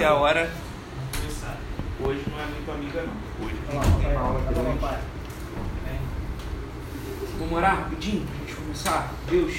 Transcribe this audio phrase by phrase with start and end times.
[0.00, 0.50] É a hora.
[2.00, 3.44] Hoje não é muito amiga, não.
[3.44, 5.04] Hoje a gente tem uma aula grande.
[7.38, 9.12] Vamos orar rapidinho para a gente começar?
[9.28, 9.52] Deus,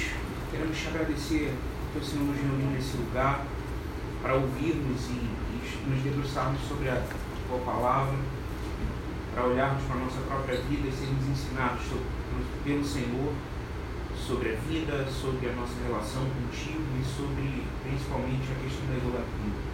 [0.50, 1.54] queremos te agradecer
[1.92, 3.46] que o Senhor nos reuniu nesse lugar
[4.20, 7.00] para ouvirmos e, e nos debruçarmos sobre a
[7.46, 8.18] tua palavra,
[9.32, 12.04] para olharmos para a nossa própria vida e sermos ensinados sobre,
[12.64, 13.32] pelo Senhor
[14.26, 19.71] sobre a vida, sobre a nossa relação contigo e sobre principalmente a questão da idolatria.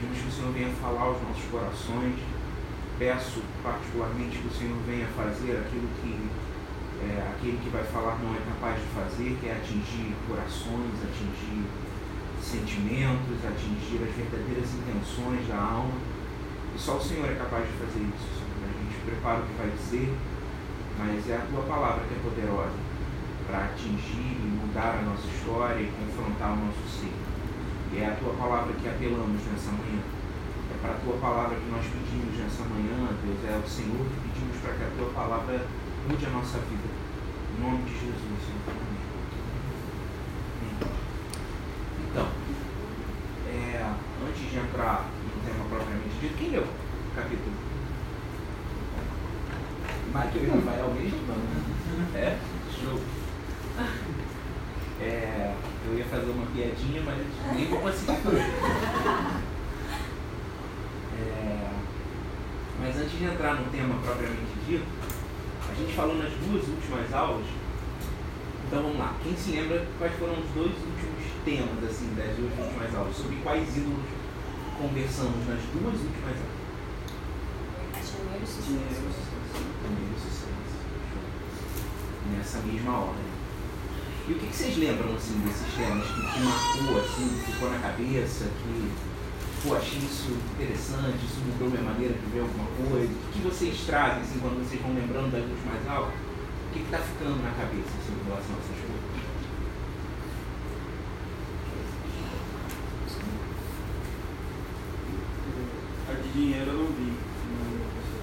[0.00, 2.16] Pedimos que o Senhor venha falar aos nossos corações.
[2.98, 6.16] Peço particularmente que o Senhor venha fazer aquilo que
[7.04, 11.68] é, aquele que vai falar não é capaz de fazer, que é atingir corações, atingir
[12.40, 15.92] sentimentos, atingir as verdadeiras intenções da alma.
[16.74, 18.24] E só o Senhor é capaz de fazer isso.
[18.40, 18.56] Senhor.
[18.56, 20.16] A gente prepara o que vai dizer,
[20.96, 22.80] mas é a tua palavra que é poderosa
[23.46, 27.29] para atingir e mudar a nossa história e confrontar o nosso ser.
[27.92, 29.98] É a tua palavra que apelamos nessa manhã.
[30.70, 33.38] É para a tua palavra que nós pedimos nessa manhã, Deus.
[33.50, 35.66] É ao Senhor que pedimos para que a tua palavra
[36.08, 36.86] mude a nossa vida.
[36.86, 38.80] Em nome de Jesus, Senhor.
[42.10, 42.28] Então,
[43.48, 43.92] é,
[44.26, 47.70] antes de entrar no tema propriamente dito, quem leu o capítulo?
[50.10, 51.18] E Rafael mesmo?
[52.14, 52.38] É?
[52.72, 53.19] Show.
[55.90, 57.18] É, eu ia fazer uma piadinha, mas
[57.54, 58.38] nem vou conseguir fazer.
[61.18, 61.70] É,
[62.80, 64.86] mas antes de entrar no tema propriamente dito,
[65.68, 67.46] a gente falou nas duas últimas aulas.
[68.66, 69.16] Então vamos lá.
[69.22, 73.16] Quem se lembra quais foram os dois últimos temas assim das duas últimas aulas?
[73.16, 74.04] Sobre quais ídolos
[74.78, 76.60] conversamos nas duas últimas aulas?
[78.00, 78.30] Dinheiro.
[78.30, 78.70] Dinheiro e sucesso.
[79.82, 80.50] Dinheiro e sucesso.
[82.30, 83.29] Nessa mesma ordem.
[84.28, 87.70] E o que, que vocês lembram assim, desses temas que, que marcou, assim, que ficou
[87.70, 88.92] na cabeça, que
[89.62, 93.12] pô, achei isso interessante, isso mudou minha maneira de ver alguma coisa?
[93.12, 96.14] O que vocês trazem assim, quando vocês vão lembrando das últimas aulas?
[96.14, 99.10] O que está ficando na cabeça assim, em relação a essas coisas?
[106.08, 107.12] A de dinheiro eu não vi,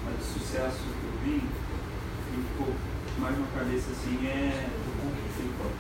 [0.08, 2.74] a de sucesso eu vi, e ficou
[3.20, 5.72] mais na cabeça assim é O Cook de Filipão.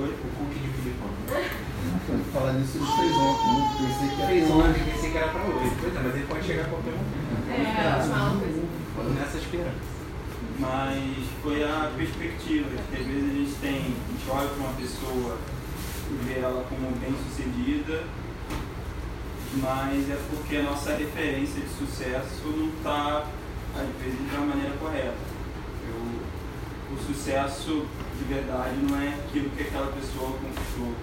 [0.00, 0.10] Oi?
[0.10, 1.10] O Cook de Filipão.
[2.32, 3.74] Falar nisso ele fez ontem, né?
[3.78, 5.72] pensei que Fez era ontem, pensei que era para hoje.
[5.80, 7.24] Pois é, mas ele pode chegar a qualquer momento.
[7.50, 8.64] É, a última aula foi
[8.96, 9.94] Vamos nessa esperança.
[10.58, 14.72] Mas foi a perspectiva, que às vezes a gente tem, a gente olha para uma
[14.74, 15.38] pessoa
[16.10, 18.04] e vê ela como bem sucedida,
[19.56, 23.26] mas é porque a nossa referência de sucesso não está,
[23.74, 25.14] às vezes, da maneira correta.
[25.88, 30.94] Eu, o sucesso de verdade não é aquilo que aquela pessoa conquistou.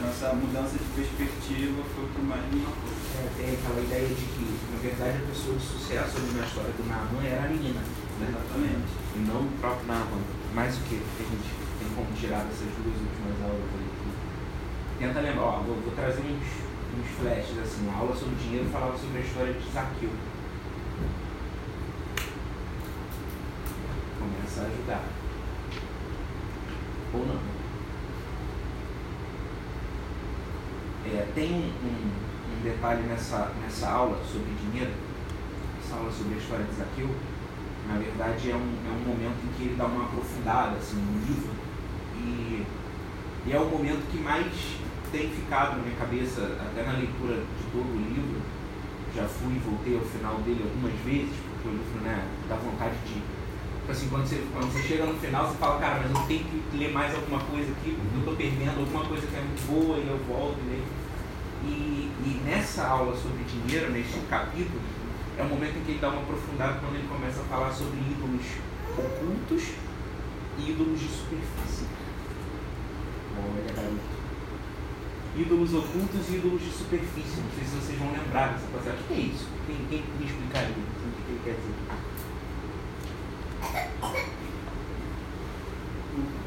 [0.00, 2.88] Então, essa mudança de perspectiva foi o que mais me marcou.
[3.20, 6.72] É, tem aquela ideia de que, na verdade, a pessoa de sucesso ali na história
[6.72, 7.84] do Naaman era a menina,
[8.16, 8.32] né?
[8.32, 8.96] Exatamente.
[9.12, 10.24] E não o próprio Naaman.
[10.54, 15.04] Mais o que a gente tem como tirar dessas duas últimas aulas aí?
[15.04, 16.48] Tenta lembrar, ó, vou, vou trazer uns,
[16.96, 17.84] uns flashes assim.
[17.92, 20.16] A aula sobre dinheiro falava sobre a história de Zaqueu.
[24.16, 25.04] Começa a ajudar.
[27.12, 27.59] Ou não.
[31.12, 34.92] É, tem um, um, detalhe nessa, nessa aula sobre dinheiro,
[35.82, 37.08] essa aula sobre a história de Zaqueu,
[37.88, 41.26] na verdade é um, é um momento em que ele dá uma aprofundada assim, no
[41.26, 41.50] livro
[42.16, 42.64] e,
[43.46, 44.46] e é o momento que mais
[45.10, 48.40] tem ficado na minha cabeça, até na leitura de todo o livro,
[49.14, 52.94] já fui e voltei ao final dele algumas vezes, porque o livro né, dá vontade
[53.06, 53.14] de.
[53.80, 56.44] Tipo assim, quando você, quando você chega no final, você fala, cara, mas eu tenho
[56.44, 59.98] que ler mais alguma coisa aqui, eu estou perdendo alguma coisa que é muito boa
[59.98, 60.79] e eu volto e leio.
[62.80, 64.80] Nessa aula sobre dinheiro, nesse capítulo,
[65.36, 68.00] é o momento em que ele dá uma aprofundada quando ele começa a falar sobre
[68.00, 68.56] ídolos
[68.96, 69.74] ocultos
[70.56, 71.84] e ídolos de superfície.
[73.76, 74.00] Garoto.
[75.36, 77.42] Ídolos ocultos e ídolos de superfície.
[77.42, 78.98] Não sei se vocês vão lembrar dessa passagem.
[78.98, 79.46] O que é isso?
[79.66, 81.76] Quem, quem me explicaria o que ele quer dizer?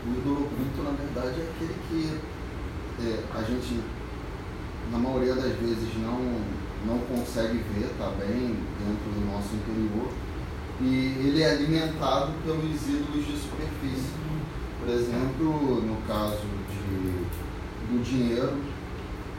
[0.03, 2.17] O ídolo oculto, na verdade, é aquele que
[3.05, 3.81] é, a gente,
[4.93, 6.19] na maioria das vezes, não,
[6.85, 10.09] não consegue ver, tá bem dentro do nosso interior,
[10.79, 14.13] e ele é alimentado pelos ídolos de superfície.
[14.79, 18.53] Por exemplo, no caso de, do dinheiro,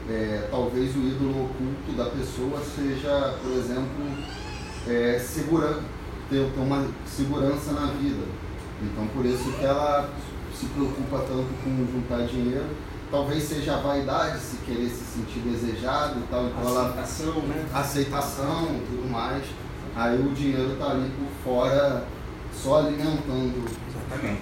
[0.09, 4.05] é, talvez o ídolo oculto da pessoa seja, por exemplo,
[4.87, 5.79] é, segura,
[6.29, 8.25] ter, ter uma segurança na vida.
[8.81, 10.09] Então, por isso que ela
[10.53, 12.65] se preocupa tanto com juntar dinheiro
[13.11, 17.65] talvez seja a vaidade, se querer se sentir desejado e tal, então ela Aceitação, né?
[17.73, 19.43] aceitação e tudo mais.
[19.95, 22.05] Aí o dinheiro tá ali por fora
[22.53, 23.65] só alimentando.
[23.87, 24.41] Exatamente.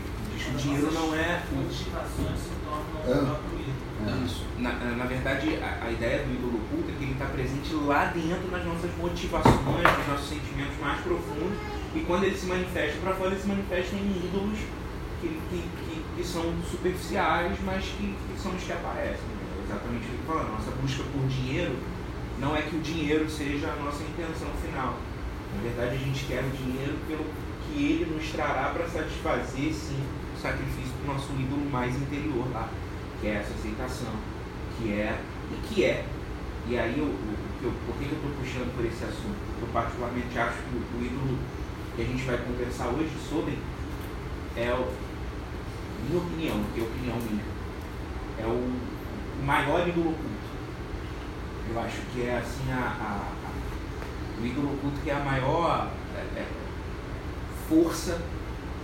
[0.53, 3.21] O dinheiro não é o Motivações se tornam É.
[3.21, 3.73] o próprio ídolo.
[4.03, 4.25] É.
[4.25, 4.43] Isso.
[4.57, 8.05] Na, na verdade, a, a ideia do ídolo oculto é que ele está presente lá
[8.05, 9.57] dentro nas nossas motivações,
[9.97, 11.57] nos nossos sentimentos mais profundos.
[11.95, 14.59] E quando ele se manifesta para fora, ele se manifesta em ídolos
[15.21, 19.13] que, que, que, que são superficiais, mas que, que são os que aparecem.
[19.15, 20.51] É exatamente o que eu falando.
[20.51, 21.75] Nossa busca por dinheiro
[22.39, 24.97] não é que o dinheiro seja a nossa intenção final.
[25.55, 27.25] Na verdade, a gente quer o dinheiro pelo
[27.65, 30.03] que ele nos trará para satisfazer, sim,
[30.35, 32.67] o sacrifício do nosso ídolo mais interior lá
[33.23, 34.11] que é essa aceitação,
[34.77, 35.17] que é
[35.49, 36.05] e que é.
[36.67, 37.07] E aí eu,
[37.63, 39.39] eu, por que eu estou puxando por esse assunto?
[39.47, 41.39] Porque eu particularmente acho que o, o ídolo
[41.95, 43.57] que a gente vai conversar hoje sobre
[44.57, 44.91] é o,
[46.07, 47.43] minha opinião, que é opinião minha,
[48.39, 50.33] é o, o maior ídolo oculto.
[51.69, 55.91] Eu acho que é assim a, a- a- o ídolo oculto que é a maior
[56.15, 56.45] é, é,
[57.69, 58.21] força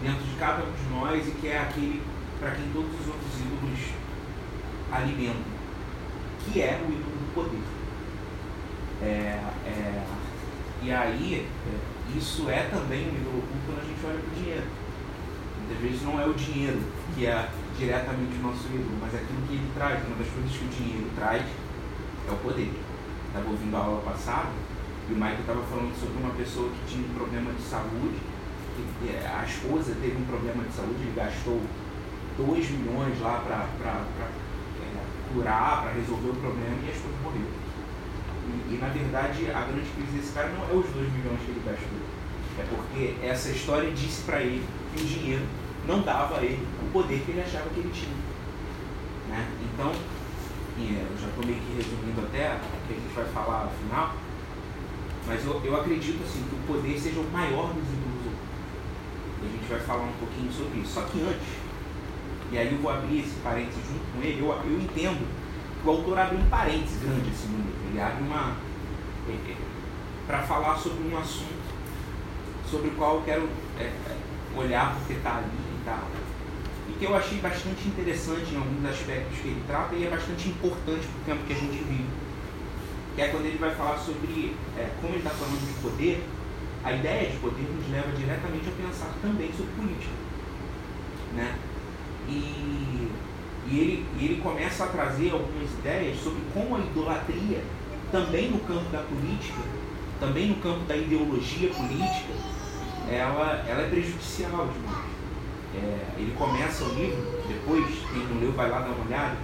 [0.02, 2.02] dentro de cada um de nós e que é aquele
[2.40, 3.80] para quem todos os outros ídolos
[4.92, 5.42] alimentam,
[6.46, 7.62] que é o ídolo do poder.
[9.02, 10.04] É, é,
[10.82, 14.42] e aí, é, isso é também um ídolo oculto quando a gente olha para o
[14.42, 14.68] dinheiro.
[15.70, 16.82] Muitas vezes não é o dinheiro
[17.14, 20.02] que é diretamente o nosso ídolo, mas é aquilo que ele traz.
[20.02, 22.74] Uma das coisas que o dinheiro traz é o poder.
[23.28, 24.50] Estava ouvindo a aula passada
[25.08, 28.18] e o Michael estava falando sobre uma pessoa que tinha um problema de saúde,
[28.74, 31.62] que é, a esposa teve um problema de saúde, ele gastou
[32.38, 33.70] 2 milhões lá para
[35.32, 37.46] curar, para resolver o problema e a esposa morreu.
[37.46, 41.52] E, e, na verdade a grande crise desse cara não é os 2 milhões que
[41.54, 42.02] ele gastou.
[42.58, 45.46] É porque essa história disse para ele que o dinheiro
[45.88, 48.16] não dava a ele o poder que ele achava que ele tinha.
[49.28, 49.48] Né?
[49.62, 49.92] Então,
[50.78, 53.66] e, é, eu já estou meio que resumindo até o que a gente vai falar
[53.66, 54.16] no final,
[55.28, 58.10] mas eu, eu acredito assim, que o poder seja o maior dos ídolos.
[59.42, 60.94] E a gente vai falar um pouquinho sobre isso.
[60.94, 61.48] Só que antes,
[62.52, 65.28] e aí eu vou abrir esse parênteses junto com ele, eu, eu entendo
[65.82, 67.74] que o autor abre um parênteses grande assim livro.
[67.90, 68.58] Ele abre uma.
[70.28, 71.70] para falar sobre um assunto
[72.70, 73.50] sobre o qual eu quero
[73.80, 73.92] é,
[74.56, 76.08] olhar porque está ali e tal.
[76.90, 80.50] E que eu achei bastante interessante em alguns aspectos que ele trata e é bastante
[80.50, 82.10] importante para o tempo que a gente vive.
[83.16, 86.24] Que é quando ele vai falar sobre é, como ele está falando de poder,
[86.84, 90.14] a ideia de poder nos leva diretamente a pensar também sobre política.
[91.36, 91.56] Né?
[92.28, 93.10] E,
[93.68, 97.62] e, ele, e ele começa a trazer algumas ideias sobre como a idolatria,
[98.12, 99.62] também no campo da política,
[100.20, 102.34] também no campo da ideologia política,
[103.12, 105.10] ela, ela é prejudicial demais.
[105.76, 109.38] É, ele começa o livro, depois, quem não leu vai lá dar uma olhada,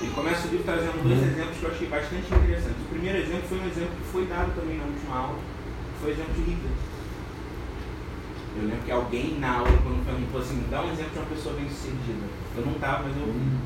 [0.00, 2.82] ele começa o livro trazendo dois exemplos que eu achei bastante interessantes.
[2.82, 6.10] O primeiro exemplo foi um exemplo que foi dado também na última aula, que foi
[6.10, 6.72] o exemplo de Hitler.
[8.56, 11.26] Eu lembro que alguém na aula, quando perguntou assim, me dá um exemplo de uma
[11.26, 12.26] pessoa bem sucedida.
[12.56, 13.58] Eu não estava, mas eu ouvi.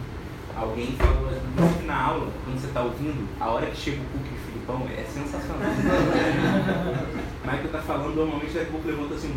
[0.57, 4.27] Alguém falou assim, na aula, quando você está ouvindo, a hora que chega o Cook
[4.27, 5.69] e o Filipão é sensacional.
[7.49, 9.33] Michael está falando, normalmente daqui a pouco levanta assim,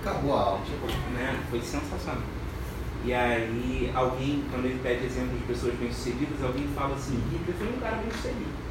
[0.00, 0.60] Acabou a aula.
[0.64, 1.38] tipo, né?
[1.50, 2.22] Foi sensacional.
[3.04, 7.68] E aí alguém, quando ele pede exemplos de pessoas bem-sucedidas, alguém fala assim, Hitler foi
[7.68, 8.70] um cara bem-sucedido.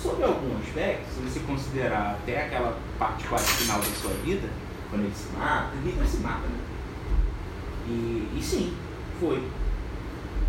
[0.00, 4.48] Sob algum aspecto, se você considerar até aquela parte quase final da sua vida,
[4.88, 6.60] quando ele se mata, Hitler se mata, né?
[7.88, 8.72] E, e sim,
[9.18, 9.42] foi.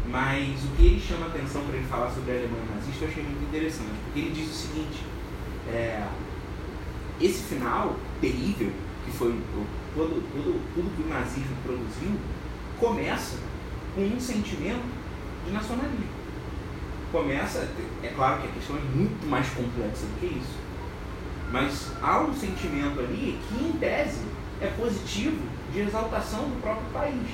[0.08, 3.10] Mas o que ele chama a atenção para ele falar sobre a Alemanha nazista eu
[3.10, 5.04] achei muito interessante, porque ele diz o seguinte,
[5.74, 6.06] é,
[7.20, 8.72] esse final terrível,
[9.06, 9.32] que foi
[9.96, 12.12] todo, todo, tudo que o nazismo produziu,
[12.80, 13.38] começa
[13.96, 14.84] com um sentimento
[15.46, 16.18] de nacionalismo.
[17.12, 17.68] Começa,
[18.04, 20.58] é claro que a questão é muito mais complexa do que isso,
[21.52, 24.22] mas há um sentimento ali que, em tese,
[24.62, 25.38] é positivo
[25.72, 27.28] de exaltação do próprio país.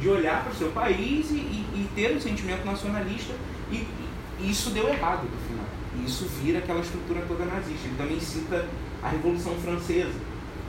[0.00, 3.34] De olhar para o seu país e, e- e ter um sentimento nacionalista,
[3.72, 3.86] e-
[4.40, 5.66] e isso deu errado no final.
[5.96, 7.86] E isso vira aquela estrutura toda nazista.
[7.86, 8.66] Ele também cita
[9.02, 10.18] a Revolução Francesa,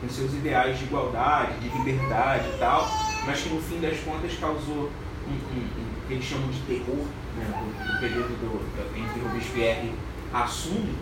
[0.01, 2.87] com seus ideais de igualdade, de liberdade e tal,
[3.25, 4.91] mas que no fim das contas causou
[5.27, 7.03] um, um- um- que eles chamam de terror,
[7.35, 9.91] né, do, do período do, entre Robespierre
[10.31, 10.93] Assume,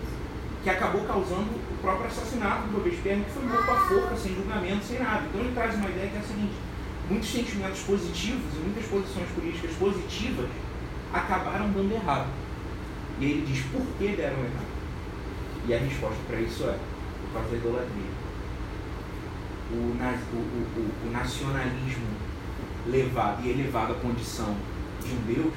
[0.64, 4.86] que acabou causando o próprio assassinato do Robespierre, que foi morto à forca, sem julgamento,
[4.86, 5.24] sem nada.
[5.28, 6.54] Então ele traz uma ideia que é a seguinte:
[7.10, 10.48] muitos sentimentos positivos e muitas posições políticas positivas
[11.12, 12.28] acabaram dando errado.
[13.24, 14.74] E ele diz por que deram errado.
[15.66, 16.78] E a resposta para isso é
[17.22, 18.12] por causa da idolatria.
[19.72, 22.06] O, o- o- o- nacionalismo
[22.88, 24.54] levado e elevado à condição
[25.02, 25.54] de um Deus,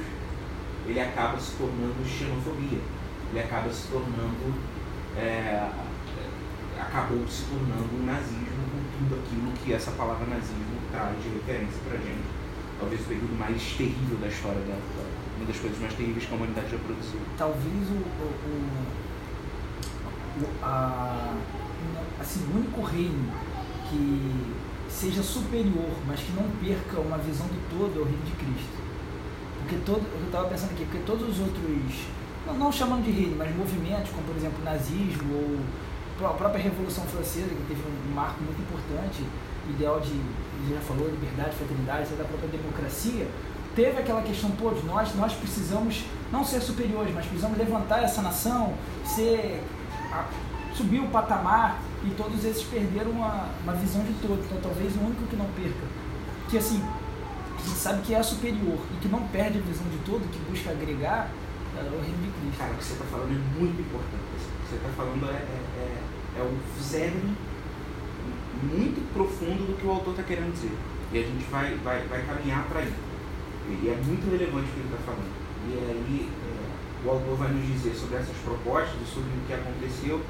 [0.86, 2.78] ele acaba se tornando xenofobia.
[3.30, 4.54] Ele acaba se tornando.
[5.16, 5.68] É,
[6.78, 11.80] acabou se tornando um nazismo com tudo aquilo que essa palavra nazismo traz de referência
[11.88, 12.28] para gente.
[12.78, 15.05] Talvez o período mais terrível da história da, da
[15.36, 17.20] uma das coisas mais terríveis que a humanidade já produziu.
[17.36, 18.26] Talvez o, o,
[20.40, 21.34] o, a,
[22.20, 23.32] assim, o único reino
[23.90, 24.56] que
[24.88, 28.76] seja superior, mas que não perca uma visão do todo é o reino de Cristo.
[29.60, 32.06] Porque todo, eu estava pensando aqui, porque todos os outros,
[32.46, 36.62] não, não chamando de reino, mas movimentos, como por exemplo o nazismo ou a própria
[36.62, 39.22] Revolução Francesa, que teve um marco muito importante,
[39.68, 40.14] ideal de,
[40.72, 43.28] já falou, liberdade, fraternidade, da própria democracia,
[43.76, 48.20] teve aquela questão, pô, de nós, nós precisamos não ser superiores, mas precisamos levantar essa
[48.22, 49.62] nação, ser,
[50.74, 54.42] subir o patamar, e todos esses perderam uma, uma visão de todo.
[54.46, 55.86] Então talvez o único que não perca,
[56.48, 56.82] que assim,
[57.66, 60.70] gente sabe que é superior e que não perde a visão de todo, que busca
[60.70, 61.30] agregar,
[61.76, 62.58] é o reino de Cristo.
[62.58, 64.22] Cara, o que você está falando é muito importante.
[64.22, 67.36] O que você está falando é, é, é, é o cerne
[68.62, 70.72] muito profundo do que o autor está querendo dizer.
[71.12, 72.92] E a gente vai, vai, vai caminhar para aí.
[73.68, 75.32] E é muito relevante o que ele está falando.
[75.66, 80.20] E aí é, o autor vai nos dizer sobre essas propostas sobre o que aconteceu.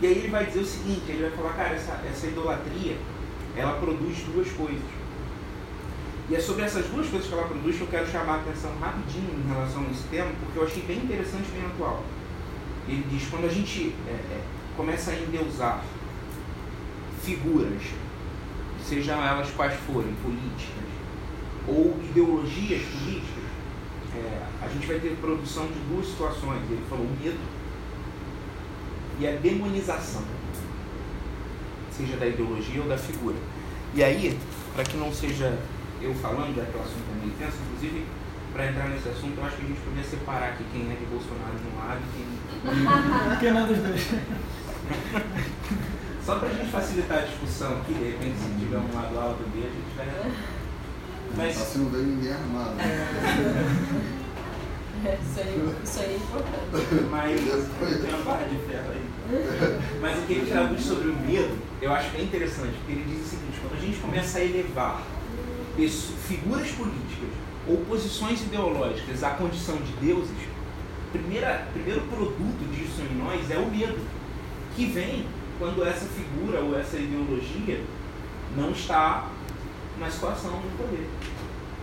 [0.00, 2.96] E aí ele vai dizer o seguinte, ele vai falar, cara, essa, essa idolatria,
[3.56, 4.82] ela produz duas coisas.
[6.28, 8.72] E é sobre essas duas coisas que ela produz que eu quero chamar a atenção
[8.80, 12.04] rapidinho em relação a esse tema, porque eu achei bem interessante e bem atual.
[12.88, 14.40] Ele diz, quando a gente é, é,
[14.76, 15.84] começa a endeusar
[17.22, 17.82] figuras,
[18.82, 20.91] sejam elas quais forem, políticas,
[21.66, 23.44] ou ideologias políticas,
[24.14, 26.60] é, a gente vai ter produção de duas situações.
[26.70, 27.38] Ele falou o medo
[29.18, 30.22] e a demonização,
[31.90, 33.36] seja da ideologia ou da figura.
[33.94, 34.38] E aí,
[34.74, 35.58] para que não seja
[36.00, 38.04] eu falando, já que o assunto é meio tenso, inclusive,
[38.52, 41.06] para entrar nesse assunto, eu acho que a gente poderia separar aqui quem é de
[41.06, 43.38] Bolsonaro de um lado e quem.
[43.40, 44.08] quem não dos dois.
[46.24, 49.26] Só para a gente facilitar a discussão aqui, de repente, se tiver um lado A
[49.26, 50.06] ou B, a gente vai.
[51.36, 51.56] Mas...
[51.56, 52.74] Só se não veio ninguém armado.
[52.80, 53.08] É,
[55.22, 57.04] isso, aí, isso aí é importante.
[57.10, 57.40] Mas
[58.00, 59.12] tem uma barra de ferro aí.
[60.00, 63.26] Mas o que ele traduz sobre o medo, eu acho bem interessante, porque ele diz
[63.26, 65.02] o seguinte, quando a gente começa a elevar
[66.28, 67.30] figuras políticas
[67.66, 70.36] ou posições ideológicas à condição de deuses,
[71.12, 74.00] primeira, primeiro produto disso em nós é o medo,
[74.74, 75.26] que vem
[75.58, 77.80] quando essa figura ou essa ideologia
[78.56, 79.28] não está
[79.98, 81.08] na situação do poder.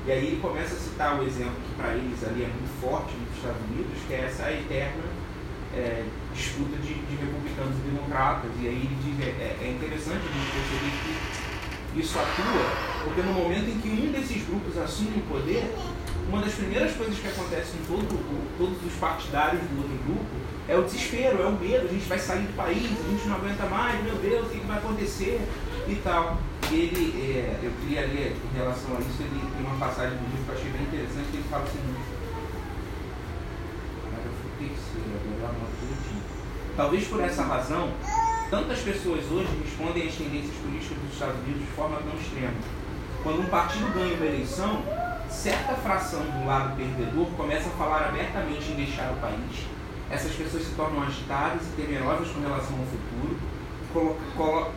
[0.05, 3.13] E aí ele começa a citar o exemplo que para eles ali é muito forte
[3.15, 5.03] nos Estados Unidos, que é essa eterna
[5.75, 8.51] é, disputa de, de, republicanos e democratas.
[8.59, 12.65] E aí ele diz, é, é, é interessante a gente perceber que isso atua,
[13.03, 15.69] porque no momento em que um desses grupos assume o poder,
[16.29, 18.07] uma das primeiras coisas que acontece em todo,
[18.57, 20.25] todos os partidários do outro grupo
[20.67, 23.35] é o desespero, é o medo, a gente vai sair do país, a gente não
[23.35, 25.41] aguenta mais, meu Deus, o que vai acontecer
[25.91, 26.37] e tal
[26.71, 30.43] ele, é, eu queria ler em relação a isso, ele tem uma passagem do livro
[30.45, 31.79] que eu achei bem interessante, que ele fala assim,
[36.75, 37.91] Talvez por essa razão,
[38.49, 42.53] tantas pessoas hoje respondem às tendências políticas dos Estados Unidos de forma tão extrema.
[43.21, 44.81] Quando um partido ganha uma eleição,
[45.29, 49.67] certa fração do lado perdedor começa a falar abertamente em deixar o país.
[50.09, 53.37] Essas pessoas se tornam agitadas e temerosas com relação ao futuro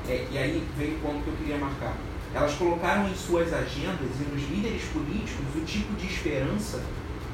[0.09, 1.95] é, e aí veio o ponto que eu queria marcar.
[2.35, 6.83] Elas colocaram em suas agendas e nos líderes políticos o tipo de esperança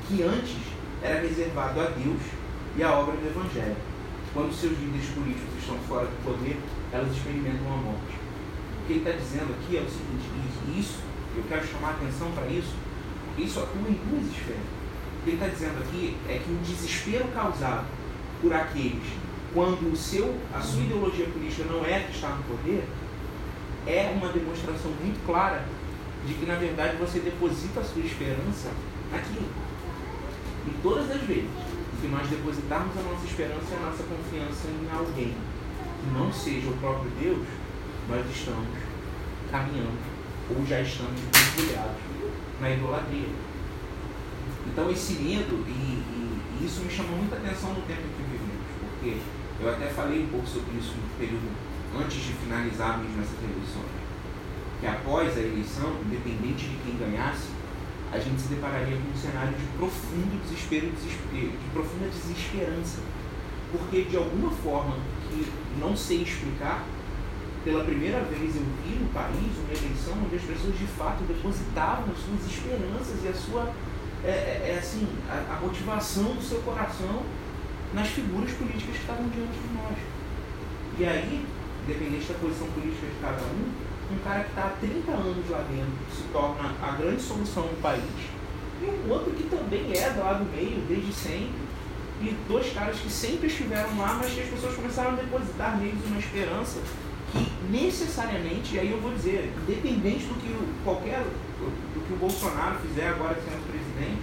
[0.09, 0.57] que antes
[1.01, 2.21] era reservado a Deus
[2.77, 3.77] e à obra do Evangelho.
[4.35, 6.59] Quando seus líderes políticos estão fora do poder,
[6.93, 8.19] elas experimentam a morte.
[8.83, 10.99] O que ele está dizendo aqui é o seguinte: isso,
[11.37, 12.75] eu quero chamar a atenção para isso,
[13.27, 14.67] porque isso atua em duas esferas.
[15.21, 17.87] O que ele está dizendo aqui é que o desespero causado
[18.43, 22.85] por aqueles quando o seu, a sua ideologia política não é que está no poder,
[23.87, 25.65] é uma demonstração muito clara
[26.27, 28.71] de que, na verdade, você deposita a sua esperança
[29.11, 29.49] naquilo.
[30.67, 31.49] E todas as vezes
[32.01, 36.69] que nós depositarmos a nossa esperança e a nossa confiança em alguém que não seja
[36.69, 37.47] o próprio Deus,
[38.09, 38.69] nós estamos
[39.51, 39.99] caminhando
[40.51, 41.21] ou já estamos
[41.57, 41.97] mergulhados
[42.61, 43.29] na idolatria.
[44.67, 48.28] Então, esse medo, e, e, e isso me chamou muita atenção no tempo que
[48.99, 49.17] porque
[49.61, 51.49] eu até falei um pouco sobre isso no período
[51.97, 53.95] antes de finalizar mesmo essas eleições.
[54.81, 57.49] Que após a eleição, independente de quem ganhasse,
[58.13, 62.99] a gente se depararia com um cenário de profundo desespero, desespero de profunda desesperança.
[63.71, 64.97] Porque de alguma forma
[65.29, 65.47] que
[65.79, 66.85] não sei explicar,
[67.65, 72.07] pela primeira vez eu vi no país uma eleição onde as pessoas de fato depositavam
[72.11, 73.73] as suas esperanças e a sua
[74.25, 77.23] é, é, é assim, a, a motivação do seu coração
[77.95, 79.99] nas figuras políticas que estavam diante de nós.
[80.99, 81.47] E aí,
[81.85, 85.65] independente da posição política de cada um, um cara que está há 30 anos lá
[85.71, 88.03] dentro se torna a grande solução do país,
[88.81, 91.69] e um outro que também é do lado meio desde sempre,
[92.21, 96.05] e dois caras que sempre estiveram lá, mas que as pessoas começaram a depositar neles
[96.07, 96.81] uma esperança
[97.33, 102.17] que necessariamente, e aí eu vou dizer, independente do que o, qualquer do que o
[102.17, 104.23] Bolsonaro fizer agora sendo presidente,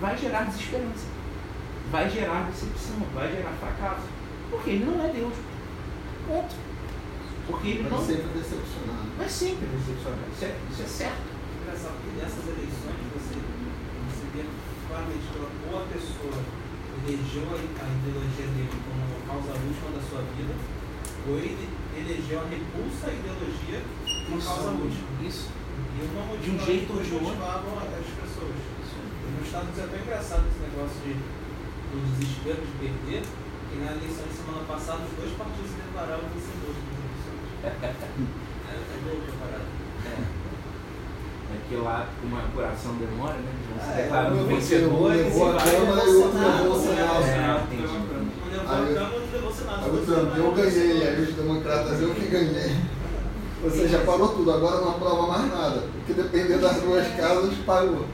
[0.00, 1.06] vai gerar desesperança,
[1.90, 4.06] vai gerar decepção, vai gerar fracasso,
[4.50, 5.34] porque ele não é Deus.
[6.26, 6.54] Ponto.
[7.46, 9.06] Porque ele Vai não sempre decepcionado.
[9.16, 11.26] vai sempre decepcionar, isso é, isso é certo.
[11.62, 14.42] Engraçado que nessas eleições você, você vê
[14.88, 16.36] claramente que ou a pessoa
[17.06, 20.54] elegeu a, a ideologia dele como causa última da sua vida,
[21.28, 23.78] ou ele elegeu a repulsa à ideologia
[24.26, 25.06] como causa última.
[25.22, 25.50] Isso.
[25.96, 27.30] E uma De um jeito ou de outro.
[27.30, 28.58] as pessoas.
[29.38, 31.14] Nos Estados Unidos é tão engraçado esse negócio de,
[31.92, 36.24] do desespero de perder, que na eleição de semana passada os dois partidos se declararam
[36.32, 37.42] vencedores das eleições.
[37.66, 39.66] É, é louco a parada.
[41.46, 43.52] É que lá, como a curação demora, né?
[43.70, 45.24] Vão se É, declarando um vencedores.
[45.24, 47.22] levou a e Câmara e o outro levou o Senado.
[47.22, 47.82] É, entendi.
[47.86, 49.84] Um levou Aí- a Câmara, outro levou o Senado.
[49.84, 52.76] Aí o Trump, eu ganhei, aí os democratas, eu que ganhei.
[53.64, 55.82] Ou seja, parou tudo, agora não aprova mais nada.
[55.94, 58.04] Porque depender das duas casas, parou.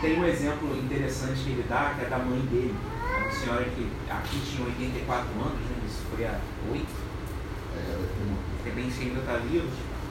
[0.00, 2.74] Tem um exemplo interessante que ele dá, que é da mãe dele.
[2.74, 5.76] É Uma senhora que aqui tinha 84 anos, né?
[5.86, 6.40] Isso foi há
[6.72, 6.86] 8,
[7.76, 9.68] É, que bem se ainda está vivo.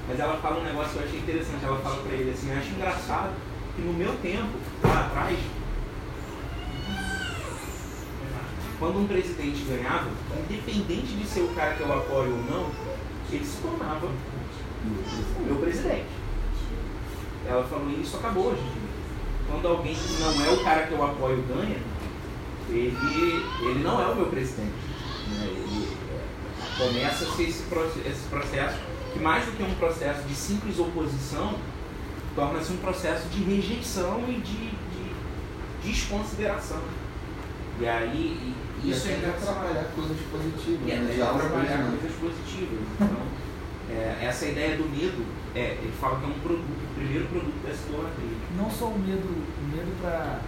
[0.07, 1.65] Mas ela fala um negócio que eu achei interessante.
[1.65, 3.33] Ela fala pra ele assim, eu acho engraçado
[3.75, 5.39] que no meu tempo, lá atrás,
[8.77, 10.09] quando um presidente ganhava,
[10.47, 12.69] independente de ser o cara que eu apoio ou não,
[13.31, 16.07] ele se tornava o meu presidente.
[17.47, 18.78] Ela falou, e isso acabou hoje.
[19.49, 21.77] Quando alguém que não é o cara que eu apoio ganha,
[22.69, 24.71] ele, ele não é o meu presidente.
[25.29, 25.45] né?
[25.47, 27.63] Ele, é, começa a ser esse,
[28.05, 28.77] esse processo
[29.11, 31.55] que mais do que um processo de simples oposição,
[32.35, 35.11] torna-se um processo de rejeição e de, de
[35.83, 36.81] desconsideração.
[37.79, 39.57] E aí, e E isso é até engraçado.
[39.57, 40.81] atrapalhar coisas positivas.
[40.87, 41.21] E né?
[41.21, 41.97] algo trabalhar positivo.
[41.97, 42.79] coisas positivas.
[42.95, 43.21] Então,
[43.89, 45.25] é, essa ideia do medo,
[45.55, 48.37] é, ele fala que é um produto, o primeiro produto dessa idolatria.
[48.57, 50.39] não só o medo, o medo para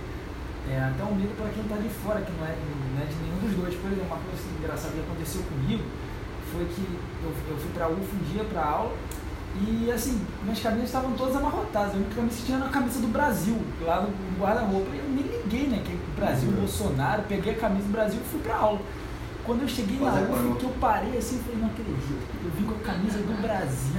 [0.69, 2.54] é, até o medo para quem está de fora, que não é,
[2.93, 3.73] não é de nenhum dos dois.
[3.82, 5.84] Por exemplo, uma coisa engraçada que aconteceu comigo
[6.51, 6.86] foi que
[7.23, 8.93] eu, eu fui para a UF um dia para aula
[9.56, 11.93] e assim, minhas camisas estavam todas amarrotadas.
[11.93, 14.88] A única camisa tinha era a camisa do Brasil, lá no guarda-roupa.
[14.95, 15.82] E Eu nem liguei, né?
[15.84, 16.56] Que Brasil, Uhum.
[16.58, 18.80] Bolsonaro, peguei a camisa do Brasil e fui para aula.
[19.45, 20.56] Quando eu cheguei na Mas é UF, bom.
[20.56, 22.30] que eu parei assim, eu falei, não acredito.
[22.45, 23.93] Eu vim com a camisa do Brasil.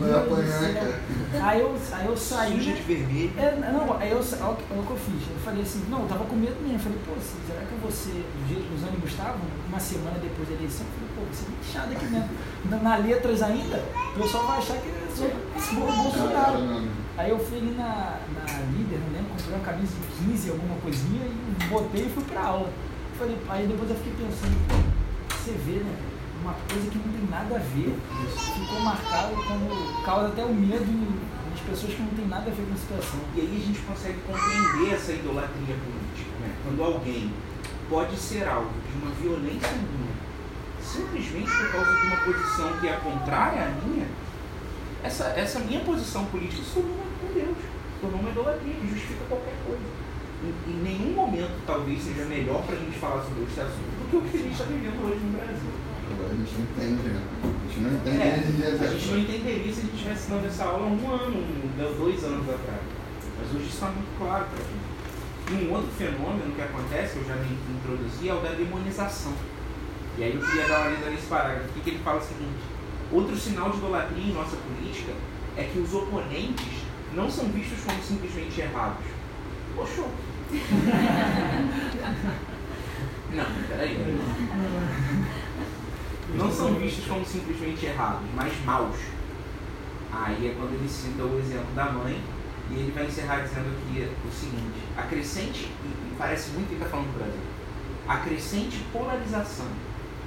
[0.00, 0.94] Meu Deus do céu.
[1.42, 2.52] Aí eu, aí eu saí.
[2.56, 3.32] Suja de vermelho.
[3.38, 5.22] É, não, aí eu, olha o que olha o que eu fiz.
[5.30, 6.74] Eu falei assim, não, eu tava com medo mesmo.
[6.74, 9.36] Eu falei, pô, será que ser do jeito que os ânimos estavam?
[9.68, 12.30] Uma semana depois da eleição, eu falei, pô, você é lixado aqui mesmo.
[12.70, 13.84] Na, na letras ainda,
[14.16, 16.88] o pessoal vai achar que eu sou esse Bo- Bolsonaro.
[17.16, 18.44] Aí eu fui ali na, na
[18.74, 22.40] líder, não lembro, comprei uma camisa de 15, alguma coisinha, e botei e fui pra
[22.42, 22.70] aula.
[23.18, 24.58] Falei, aí depois eu fiquei pensando,
[25.30, 25.96] você vê, né?
[26.42, 27.94] Uma coisa que não tem nada a ver.
[28.34, 30.84] Ficou marcado como causa até o medo
[31.48, 33.20] nas pessoas que não tem nada a ver com a situação.
[33.36, 36.54] E aí a gente consegue compreender essa idolatria política, né?
[36.64, 37.30] Quando alguém
[37.88, 40.14] pode ser alvo de uma violência minha,
[40.82, 44.08] simplesmente por causa de uma posição que é contrária à minha,
[45.04, 49.54] essa, essa minha posição política se tornou com Deus, se tornou uma idolatria justifica qualquer
[49.66, 50.03] coisa.
[50.42, 54.10] Em, em nenhum momento talvez seja melhor para a gente falar sobre esse assunto do
[54.10, 55.72] que o que a gente está vivendo hoje no Brasil.
[56.10, 57.22] Agora a gente não entende, né?
[57.42, 60.64] A gente não entende É, a gente não entenderia se a gente estivesse dando essa
[60.64, 62.82] aula há um ano, dois anos atrás.
[63.38, 64.94] Mas hoje isso está muito claro para a gente.
[65.44, 69.32] E um outro fenômeno que acontece, que eu já me introduzi, é o da demonização.
[70.16, 72.64] E aí eu queria dar uma lida nesse parágrafo, que ele fala o seguinte:
[73.12, 75.12] outro sinal de idolatria em nossa política
[75.56, 79.04] é que os oponentes não são vistos como simplesmente errados.
[79.74, 80.04] Poxa.
[83.34, 83.96] Não, peraí.
[86.36, 88.96] Não são vistos como simplesmente errados, mas maus.
[90.12, 92.20] Aí é quando ele cita o exemplo da mãe,
[92.70, 96.86] e ele vai encerrar dizendo aqui o seguinte: a crescente, e, parece muito que está
[96.86, 97.42] falando do Brasil,
[98.08, 99.66] a crescente polarização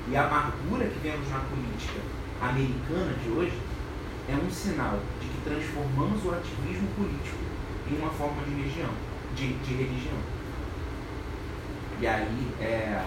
[0.09, 2.01] e a amargura que vemos na política
[2.41, 3.57] americana de hoje
[4.29, 7.37] é um sinal de que transformamos o ativismo político
[7.89, 8.89] em uma forma de religião.
[9.37, 10.17] De, de religião.
[12.01, 13.01] E aí é,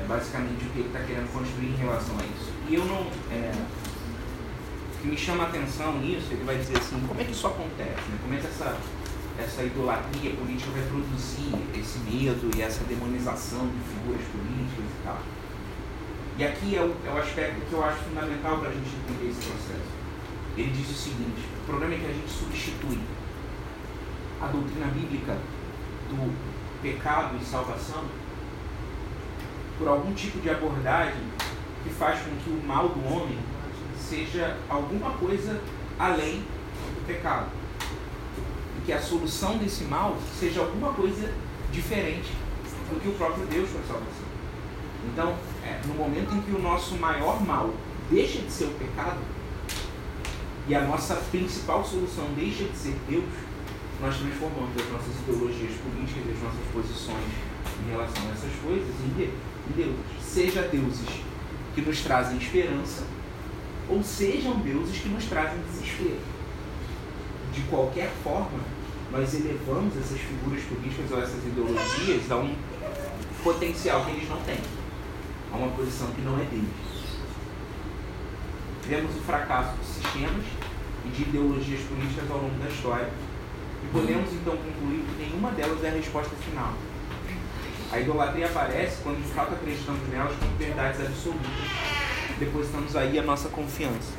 [0.00, 2.52] é basicamente o que ele está querendo construir em relação a isso.
[2.68, 3.06] E eu não.
[3.30, 3.52] É,
[4.94, 7.46] o que me chama a atenção nisso, ele vai dizer assim, como é que isso
[7.46, 8.08] acontece?
[8.08, 8.18] Né?
[8.22, 8.78] Como é que essa,
[9.38, 15.18] essa idolatria política vai produzir esse medo e essa demonização de figuras políticas e tal.
[16.38, 19.30] E aqui é o, é o aspecto que eu acho fundamental para a gente entender
[19.30, 19.90] esse processo.
[20.56, 22.98] Ele diz o seguinte: o problema é que a gente substitui
[24.40, 25.36] a doutrina bíblica
[26.08, 26.34] do
[26.82, 28.04] pecado e salvação
[29.78, 31.22] por algum tipo de abordagem
[31.82, 33.38] que faz com que o mal do homem
[33.98, 35.60] seja alguma coisa
[35.98, 37.48] além do pecado.
[38.78, 41.32] E que a solução desse mal seja alguma coisa
[41.72, 42.32] diferente
[42.90, 44.24] do que o próprio Deus para a salvação.
[45.12, 47.70] Então, é, no momento em que o nosso maior mal
[48.10, 49.18] deixa de ser o pecado
[50.66, 53.24] e a nossa principal solução deixa de ser Deus,
[54.04, 57.24] nós transformamos as nossas ideologias políticas e as nossas posições
[57.80, 59.96] em relação a essas coisas em deuses.
[60.20, 61.08] Seja deuses
[61.74, 63.04] que nos trazem esperança,
[63.88, 66.20] ou sejam deuses que nos trazem desespero.
[67.54, 68.60] De qualquer forma,
[69.10, 72.54] nós elevamos essas figuras políticas ou essas ideologias a um
[73.42, 74.60] potencial que eles não têm,
[75.50, 76.68] a uma posição que não é deles.
[78.82, 80.44] Tivemos o fracasso de sistemas
[81.06, 83.08] e de ideologias políticas ao longo da história
[83.84, 86.72] e podemos então concluir que nenhuma delas é a resposta final.
[87.92, 91.52] A idolatria aparece quando de fato acreditamos nelas como verdades absolutas.
[92.38, 94.16] Depositamos aí a nossa confiança.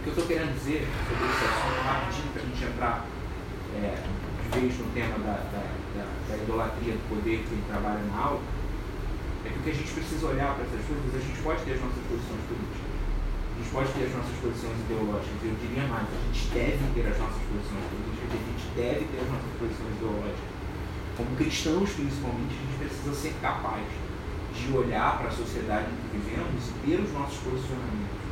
[0.00, 3.06] O que eu estou querendo dizer sobre esse assunto rapidinho para a gente entrar
[3.76, 3.94] é,
[4.42, 5.62] de vez no tema da, da,
[5.94, 8.40] da, da idolatria do poder que trabalha na aula,
[9.46, 11.72] é que o que a gente precisa olhar para essas coisas, a gente pode ter
[11.78, 12.87] as nossas posições políticas,
[13.58, 17.04] a gente pode ter as nossas posições ideológicas, eu diria mais, a gente deve ter
[17.10, 20.58] as nossas posições políticas, a gente deve ter as nossas posições ideológicas
[21.18, 23.82] como cristãos principalmente, a gente precisa ser capaz
[24.54, 28.22] de olhar para a sociedade em que vivemos e ter os nossos posicionamentos.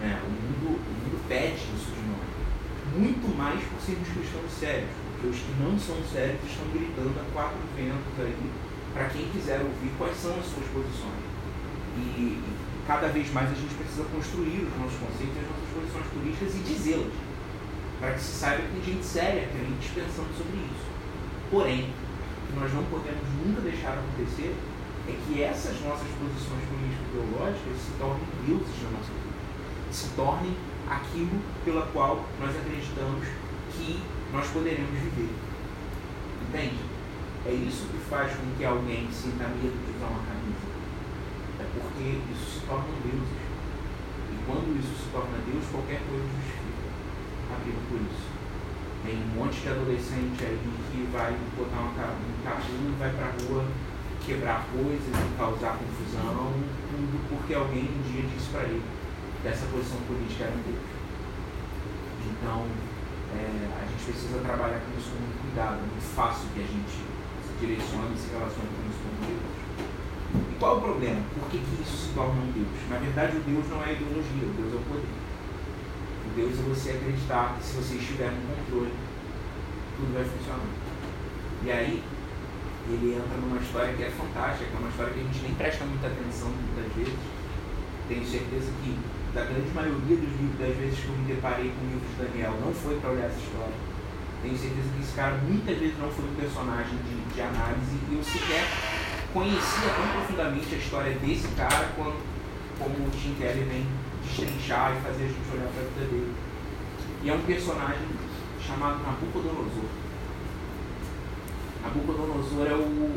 [0.00, 0.16] Né?
[0.24, 2.24] O, mundo, o mundo pede isso de nós.
[2.96, 7.24] Muito mais por sermos cristãos sérios, porque os que não são sérios estão gritando a
[7.36, 8.50] quatro ventos aí
[8.94, 11.24] para quem quiser ouvir quais são as suas posições.
[11.96, 15.70] E, e cada vez mais a gente precisa construir os nossos conceitos e as nossas
[15.74, 17.12] posições políticas e dizê-las,
[18.00, 20.90] para que se saiba que tem gente séria, tem gente pensando sobre isso.
[21.50, 21.92] Porém,
[22.48, 24.54] que nós não podemos nunca deixar acontecer
[25.08, 29.34] é que essas nossas posições político-ideológicas se tornem deuses na nossa vida.
[29.90, 30.56] Se tornem
[30.88, 33.26] aquilo pela qual nós acreditamos
[33.72, 34.00] que
[34.32, 35.30] nós poderemos viver.
[36.48, 36.78] Entende?
[37.46, 40.71] É isso que faz com que alguém sinta medo de usar uma camisa.
[41.72, 43.40] Porque isso se torna deuses.
[44.30, 46.72] E quando isso se torna Deus, qualquer coisa justifica
[47.52, 47.56] a
[47.88, 48.28] por isso.
[49.04, 50.60] Tem um monte de adolescente aí
[50.92, 53.66] que vai botar um e vai pra rua
[54.24, 56.54] quebrar coisas e causar confusão,
[56.90, 58.82] tudo porque alguém um dia disse para ele
[59.42, 60.86] que essa posição política era um Deus.
[62.30, 62.66] Então,
[63.34, 65.82] é, a gente precisa trabalhar com isso com muito cuidado.
[65.82, 67.02] É muito fácil que a gente
[67.42, 69.51] se direcione e se relacione com isso como Deus.
[70.62, 71.18] Qual o problema?
[71.34, 72.70] Por que, que isso se torna um Deus?
[72.86, 75.10] Na verdade, o Deus não é a ideologia, o Deus é o poder.
[76.38, 78.94] Deus é você acreditar que se você estiver no controle,
[79.98, 80.70] tudo vai funcionar.
[81.66, 81.98] E aí,
[82.94, 85.54] ele entra numa história que é fantástica, que é uma história que a gente nem
[85.58, 87.18] presta muita atenção muitas vezes.
[88.06, 88.90] Tenho certeza que,
[89.34, 92.14] da grande maioria dos livros, das vezes que eu me deparei com o livro de
[92.22, 93.78] Daniel, não foi para olhar essa história.
[94.46, 98.14] Tenho certeza que esse cara muitas vezes não foi um personagem de, de análise e
[98.14, 98.91] eu sequer
[99.32, 102.20] conhecia tão profundamente a história desse cara quando,
[102.78, 103.86] como o Tim Kelly vem
[104.24, 106.34] destrinchar e fazer a gente olhar para a vida dele.
[107.22, 108.08] E é um personagem
[108.60, 109.88] chamado Nabucodonosor.
[111.82, 113.16] Nabucodonosor é o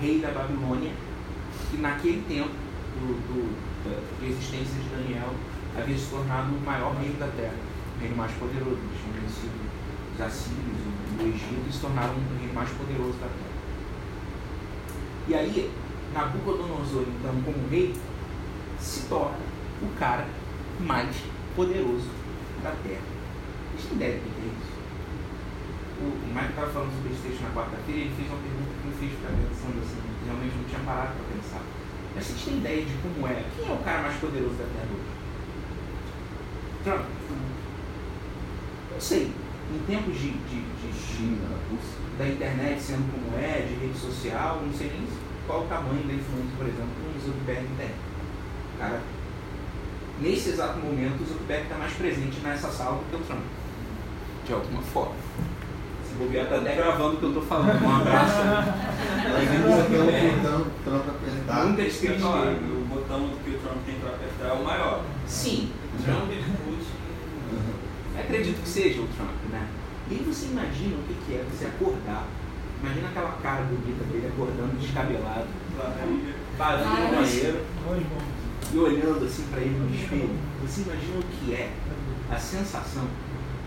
[0.00, 0.92] rei da Babilônia,
[1.70, 2.50] que naquele tempo
[3.00, 5.34] do, do, da existência de Daniel
[5.76, 7.54] havia se tornado o maior reino da terra,
[7.96, 8.76] o reino mais poderoso.
[8.76, 9.70] Eles tinham vencido
[10.14, 10.78] os assírios,
[11.18, 13.49] o Egito, e se tornaram o reino mais poderoso da terra.
[15.30, 15.70] E aí,
[16.12, 17.94] Nabucodonosor, então, como rei,
[18.80, 19.38] se torna
[19.80, 20.26] o cara
[20.80, 21.14] mais
[21.54, 22.10] poderoso
[22.64, 23.06] da Terra.
[23.70, 24.74] Vocês têm ideia do que é isso?
[26.02, 28.88] O, Mike estava falando sobre esse texto na quarta-feira e ele fez uma pergunta que
[28.88, 31.62] me fez ficar pensando assim, realmente não tinha parado para pensar.
[32.12, 33.44] Mas vocês têm ideia de como é?
[33.54, 35.14] Quem é o cara mais poderoso da Terra hoje?
[36.82, 37.06] Trump.
[38.90, 39.30] Eu sei,
[39.74, 41.48] em tempos de, de, de China,
[42.18, 45.06] da internet sendo como é, de rede social, não sei nem
[45.46, 47.90] qual o tamanho da influência, por exemplo, que um Zuckerberg tem.
[48.74, 49.00] O cara
[50.20, 53.40] nesse exato momento, o Zuckerberg está mais presente nessa sala do que o Trump.
[54.44, 55.14] De alguma forma.
[56.06, 57.82] Se bobear, está até gravando o que eu estou falando.
[57.82, 58.42] Um abraço.
[61.68, 65.04] Nunca esqueci O botão que o Trump tem para apertar é o maior.
[65.26, 65.72] Sim.
[66.04, 66.30] Trump.
[68.30, 69.66] Acredito que seja o Trump, né?
[70.08, 72.28] E aí você imagina o que, que é você acordar.
[72.80, 75.48] Imagina aquela cara bonita dele acordando descabelado,
[76.56, 77.64] vazio no banheiro
[78.72, 80.30] e olhando assim para ele no espelho.
[80.62, 81.72] Você imagina o que é
[82.30, 83.08] a sensação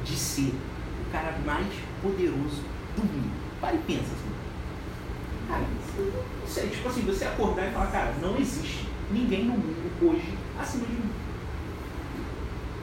[0.05, 1.67] de ser o cara mais
[2.01, 2.63] poderoso
[2.95, 3.33] do mundo.
[3.59, 4.31] Para e pensa assim.
[5.49, 5.65] Cara,
[5.97, 10.37] não sei, tipo assim, você acordar e falar, cara, não existe ninguém no mundo hoje
[10.57, 11.11] acima de mim.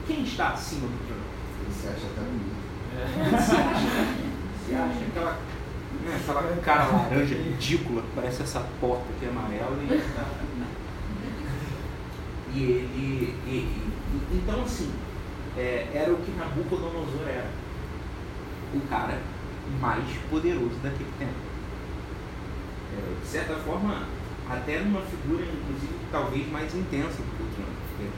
[0.06, 1.29] Quem está acima do
[1.70, 2.60] Você acha até bonito.
[3.30, 4.20] Você acha?
[4.66, 10.00] Você acha aquela, né, aquela cara laranja ridícula, que parece essa porta aqui amarela e.
[12.52, 12.88] E ele.
[12.96, 13.90] e- e-
[14.32, 14.90] e- então assim,
[15.56, 17.48] é, era o que Nabucodonosor era.
[18.74, 19.20] O cara
[19.80, 21.30] mais poderoso daquele tempo.
[22.98, 24.02] É, de certa forma,
[24.48, 28.10] até numa figura, inclusive, talvez mais intensa do que o Trump.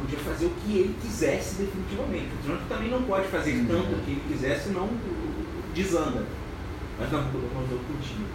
[0.00, 2.28] Podia fazer o que ele quisesse definitivamente.
[2.34, 4.88] O Trump também não pode fazer tanto o que ele quiser, senão
[5.74, 6.24] desanda.
[6.98, 8.26] Mas Nabucodonosor podia.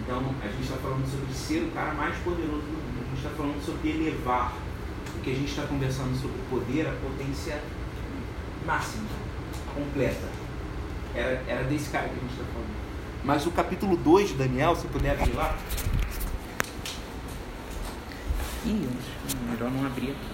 [0.00, 3.02] Então, a gente está falando sobre ser o cara mais poderoso do mundo.
[3.02, 4.54] A gente está falando sobre elevar.
[5.12, 7.62] Porque a gente está conversando sobre poder, a potência
[8.66, 9.04] máxima,
[9.74, 10.28] completa.
[11.14, 12.72] Era, era desse cara que a gente está falando.
[13.24, 15.56] Mas o capítulo 2 de Daniel, se puder abrir lá.
[18.64, 18.88] Ih,
[19.50, 20.31] melhor não abrir aqui.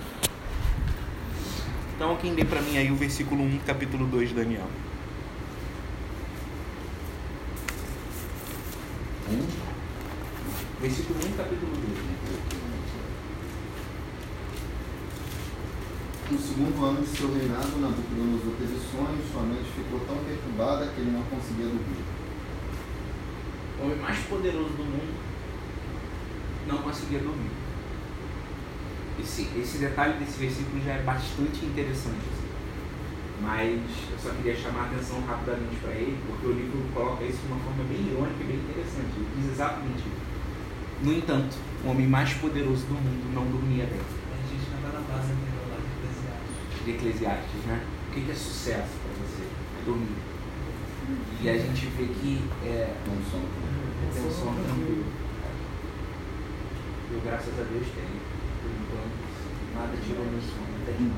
[1.99, 4.69] Então, quem lê para mim aí o versículo 1, capítulo 2 de Daniel.
[9.29, 9.45] Um,
[10.81, 11.83] Versículo 1, capítulo 2.
[16.31, 21.01] No segundo ano de seu reinado, Nabucodonosor teve sonhos, sua mente ficou tão perturbada que
[21.01, 22.05] ele não conseguia dormir.
[23.81, 25.15] O homem mais poderoso do mundo
[26.69, 27.68] não conseguia dormir.
[29.21, 32.23] Esse, esse detalhe desse versículo já é bastante interessante.
[32.33, 32.49] assim.
[33.41, 33.81] Mas
[34.13, 37.47] eu só queria chamar a atenção rapidamente para ele, porque o livro coloca isso de
[37.53, 39.15] uma forma bem irônica e bem interessante.
[39.17, 40.29] Ele diz exatamente isso.
[41.03, 44.01] No entanto, o homem mais poderoso do mundo não dormia bem.
[44.03, 46.85] A gente não tá na base anterior lá de Eclesiastes.
[46.85, 47.81] de Eclesiastes, né?
[48.09, 49.45] O que é sucesso para você?
[49.47, 50.19] É dormir.
[51.41, 53.41] E a gente vê que é, Não som.
[54.13, 55.05] tem um sono tranquilo.
[57.13, 58.38] Eu, graças a Deus, tenho.
[59.79, 61.17] Nada tirou meu sono, até de não.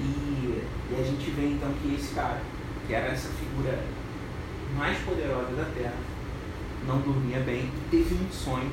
[0.00, 2.42] E, e a gente vê então que esse cara,
[2.86, 3.82] que era essa figura
[4.76, 5.96] mais poderosa da Terra,
[6.86, 8.70] não dormia bem teve um sonho.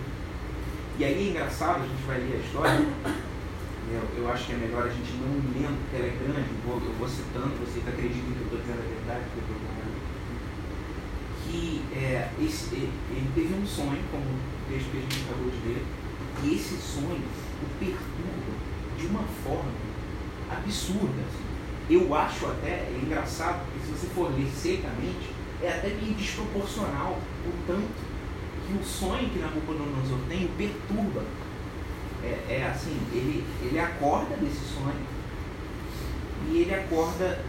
[0.99, 2.87] E aí é engraçado, a gente vai ler a história.
[3.89, 6.59] Eu, eu acho que é melhor a gente não lendo, porque ela é grande, eu
[6.67, 9.67] vou, eu vou citando, vocês acreditam que eu estou dizendo a verdade, que eu estou.
[11.47, 15.63] Que é, esse, ele teve um sonho, como o texto que a gente acabou de
[15.63, 15.83] ler,
[16.43, 17.23] e esse sonho
[17.61, 18.57] o perturba
[18.97, 19.71] de uma forma
[20.49, 21.21] absurda.
[21.27, 21.47] assim.
[21.89, 27.17] Eu acho até, é engraçado, porque se você for ler secamente, é até meio desproporcional
[27.45, 28.07] o tanto
[28.67, 31.23] que o sonho que Nabucodonosor tem o perturba.
[32.23, 35.05] É, é assim, ele, ele acorda desse sonho
[36.49, 37.39] e ele acorda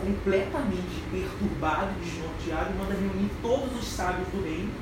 [0.00, 4.72] completamente perturbado, desnorteado manda reunir todos os sábios do reino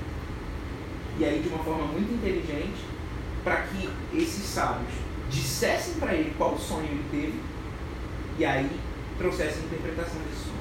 [1.18, 2.91] e aí de uma forma muito inteligente
[3.44, 4.92] para que esses sábios
[5.30, 7.40] dissessem para ele qual sonho ele teve
[8.38, 8.70] e aí
[9.18, 10.52] trouxessem a interpretação desse sonho.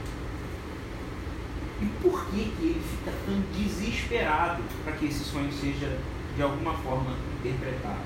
[1.81, 5.97] E por que, que ele fica tão desesperado para que esse sonho seja
[6.35, 7.99] de alguma forma interpretado?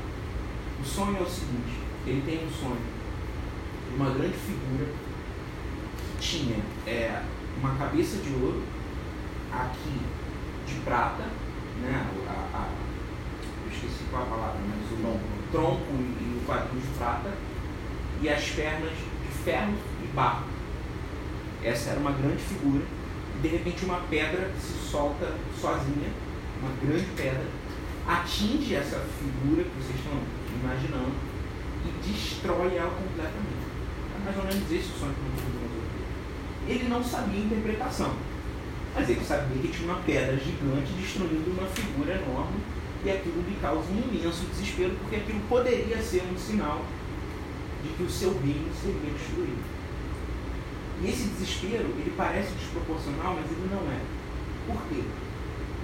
[0.82, 2.80] O sonho é o seguinte: ele tem um sonho
[3.90, 4.88] de uma grande figura
[5.98, 6.58] que tinha
[6.88, 7.22] é,
[7.60, 8.64] uma cabeça de ouro,
[9.52, 10.00] aqui
[10.68, 11.24] de prata,
[11.82, 12.06] né?
[12.28, 12.85] A, a-
[13.76, 15.20] esqueci qual a palavra, mas o
[15.52, 15.80] Tronco.
[15.92, 17.32] e, o quadril de prata,
[18.22, 20.46] e as pernas de ferro e barro.
[21.64, 22.84] Essa era uma grande figura,
[23.36, 26.10] e de repente uma pedra se solta sozinha,
[26.62, 27.46] uma grande pedra,
[28.08, 30.20] atinge essa figura que vocês estão
[30.62, 31.14] imaginando
[31.86, 33.66] e destrói ela completamente.
[34.16, 35.66] É mais ou menos esse o sonho que teve.
[36.68, 38.14] Ele não sabia a interpretação,
[38.96, 42.60] mas ele sabia que tinha uma pedra gigante destruindo uma figura enorme
[43.06, 46.84] e aquilo lhe causa um imenso desespero, porque aquilo poderia ser um sinal
[47.84, 49.64] de que o seu reino seria destruído.
[51.04, 54.02] E esse desespero, ele parece desproporcional, mas ele não é.
[54.66, 55.04] Por quê?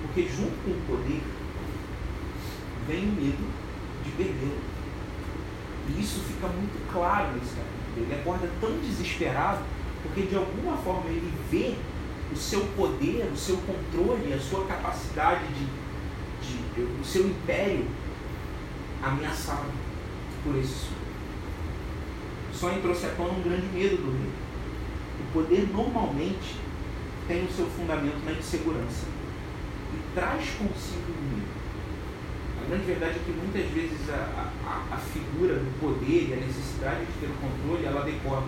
[0.02, 1.22] Porque junto com o poder
[2.88, 3.52] vem o medo
[4.04, 4.60] de perdê-lo.
[5.90, 7.98] E isso fica muito claro nesse capítulo.
[7.98, 9.64] Ele acorda tão desesperado
[10.02, 11.76] porque de alguma forma ele vê
[12.34, 15.68] o seu poder, o seu controle, a sua capacidade de,
[16.52, 17.86] de o seu império
[19.02, 19.72] ameaçado
[20.44, 21.02] por esse sonho.
[22.52, 24.32] O sonho trouxe à tona um grande medo do rei.
[25.20, 26.58] O poder normalmente
[27.28, 29.06] tem o seu fundamento na insegurança
[29.94, 31.62] e traz consigo o medo.
[32.64, 36.38] A grande verdade é que muitas vezes a, a, a figura do poder e a
[36.38, 38.46] necessidade de ter o controle, ela decorre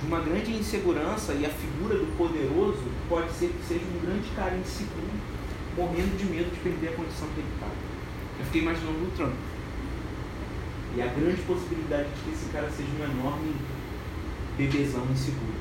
[0.00, 4.28] de uma grande insegurança e a figura do poderoso pode ser que seja um grande
[4.34, 5.12] cara inseguro,
[5.76, 7.68] morrendo de medo de perder a condição que ele está.
[8.38, 9.34] Eu fiquei imaginando o Trump.
[10.96, 13.54] E a grande possibilidade de que esse cara seja um enorme
[14.56, 15.60] bebezão inseguro.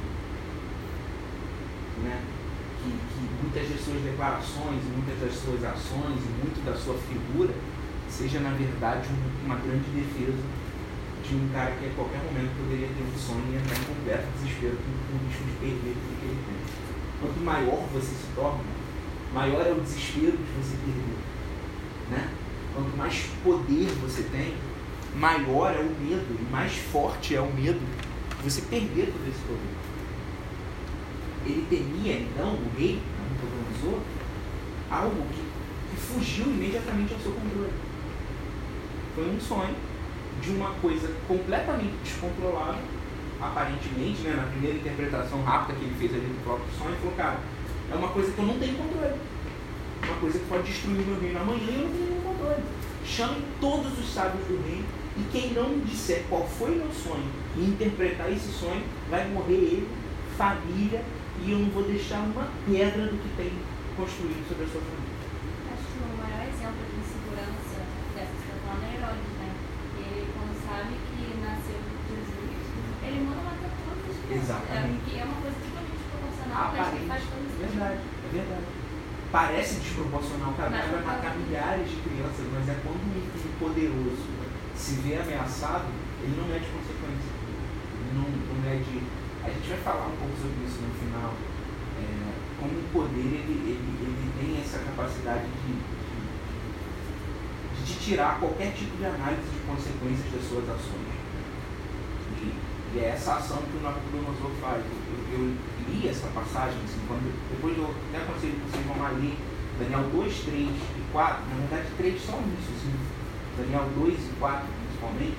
[2.04, 2.22] Né?
[2.82, 7.54] Que, que muitas das suas declarações, muitas das suas ações muito da sua figura
[8.10, 10.42] seja, na verdade, um, uma grande defesa
[11.30, 14.26] de um cara que a qualquer momento poderia ter um sonho e entrar em completo
[14.34, 16.60] desespero com o risco de perder tudo que ele tem.
[17.22, 18.64] Quanto maior você se torna,
[19.34, 21.18] maior é o desespero de você perder.
[22.12, 22.30] Né?
[22.74, 24.56] Quanto mais poder você tem,
[25.16, 27.80] maior é o medo e mais forte é o medo
[28.38, 29.90] de você perder todo esse poder.
[31.46, 34.02] Ele temia, então, o rei, Nabucodonosor,
[34.90, 37.74] algo que, que fugiu imediatamente ao seu controle.
[39.16, 39.76] Foi um sonho
[40.42, 42.78] de uma coisa completamente descontrolada,
[43.42, 47.16] aparentemente, né, na primeira interpretação rápida que ele fez ali do próprio sonho, ele falou,
[47.16, 47.40] cara,
[47.92, 49.16] é uma coisa que eu não tenho controle.
[50.04, 52.64] Uma coisa que pode destruir o meu reino amanhã eu não tenho nenhum controle.
[53.06, 54.86] Chame todos os sábios do reino
[55.18, 59.88] e quem não disser qual foi meu sonho e interpretar esse sonho, vai morrer ele,
[60.38, 61.04] família,
[61.44, 63.52] e eu não vou deixar uma pedra do que tem
[63.98, 65.18] construído sobre a sua família.
[65.74, 67.78] Acho que o maior exemplo de insegurança
[68.16, 69.50] dessa situação é Herodes, né?
[70.00, 72.64] Ele, quando sabe que nasceu Jesus,
[73.04, 74.40] ele manda matar todas as crianças.
[74.40, 75.00] Exatamente.
[75.00, 77.08] É, que é uma coisa totalmente desproporcional, mas que Aparente.
[77.12, 77.68] faz todo É sentido.
[77.76, 78.68] verdade, é verdade.
[79.32, 84.26] Parece desproporcional, cara, Mas vai matar milhares de crianças, mas é quando um poderoso
[84.76, 85.86] se vê ameaçado,
[86.24, 87.30] ele não mede consequência.
[87.30, 89.04] Ele não, não mede.
[89.44, 91.34] A gente vai falar um pouco sobre isso no final.
[92.00, 95.78] É, como o poder ele, ele, ele tem essa capacidade de,
[97.76, 101.09] de, de tirar qualquer tipo de análise de consequências das suas ações.
[102.96, 104.84] E, é essa ação que o Nabucodonosor faz.
[104.84, 105.56] Eu, eu
[105.90, 109.38] li essa passagem, assim, quando, depois eu até aconselho que vocês vão lá ler
[109.80, 112.94] Daniel 2, 3 e 4, na verdade 3 só nisso, assim,
[113.58, 115.38] Daniel 2 e 4 principalmente,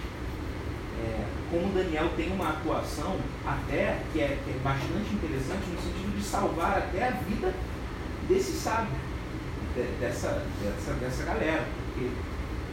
[1.00, 6.16] é, como Daniel tem uma atuação até que é, que é bastante interessante no sentido
[6.16, 7.54] de salvar até a vida
[8.28, 8.94] desse sábio,
[9.74, 11.64] de- dessa, dessa, dessa galera.
[11.92, 12.10] Porque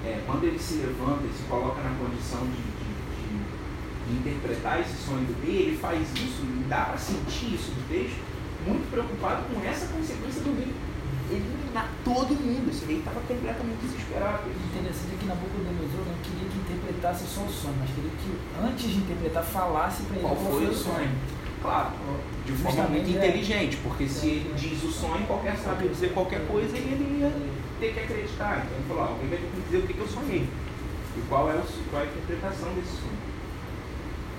[0.05, 2.76] é, quando ele se levanta e se coloca na condição de
[4.13, 8.19] interpretar esse sonho do rei, ele faz isso, e dá para sentir isso no texto,
[8.65, 10.73] muito preocupado com essa consequência do rei.
[11.29, 12.71] Eliminar todo mundo.
[12.71, 14.47] Esse rei estava completamente desesperado.
[14.47, 18.31] O interessante é que Nabucodonosor não queria que interpretasse só o sonho, mas queria que
[18.63, 21.11] antes de interpretar falasse para ele Qual foi o sonho?
[21.61, 21.91] Claro,
[22.45, 23.27] de forma Justamente, muito é.
[23.27, 27.33] inteligente, porque se ele diz o sonho, qualquer sábio dizer qualquer coisa e ele ia
[27.79, 28.63] ter que acreditar.
[28.63, 30.47] Então ele falou, ó, alguém vai ter que dizer o que, que eu sonhei
[31.17, 33.26] e qual é, o, qual é a interpretação desse sonho.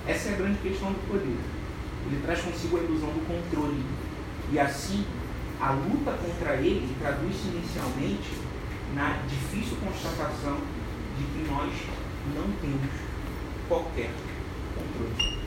[0.09, 1.37] Essa é a grande questão do poder.
[2.07, 3.85] Ele traz consigo a ilusão do controle.
[4.51, 5.05] E assim,
[5.61, 8.33] a luta contra ele traduz-se inicialmente
[8.94, 10.57] na difícil constatação
[11.18, 11.68] de que nós
[12.33, 12.88] não temos
[13.68, 14.09] qualquer
[14.73, 15.44] controle.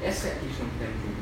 [0.00, 1.18] Essa é a questão que está em jogo.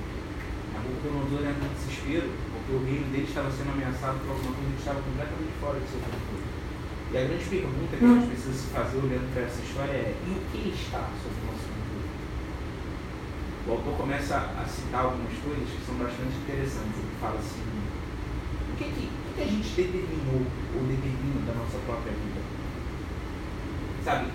[0.77, 4.81] Nabucodonosor entra em desespero porque o reino dele estava sendo ameaçado por alguma coisa que
[4.85, 6.45] estava completamente fora do seu controle.
[7.09, 10.13] E a grande pergunta que a gente precisa se fazer olhando para essa história é:
[10.13, 11.36] e o que está sob?
[13.67, 16.99] O autor começa a citar algumas coisas que são bastante interessantes.
[16.99, 17.67] Ele fala assim:
[18.73, 22.41] o que, que, o que a gente determinou ou determina da nossa própria vida?
[24.05, 24.31] Sabe,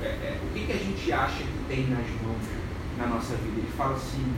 [0.00, 2.46] é, é, o que, que a gente acha que tem nas mãos
[2.96, 3.58] na nossa vida?
[3.58, 4.32] Ele fala assim: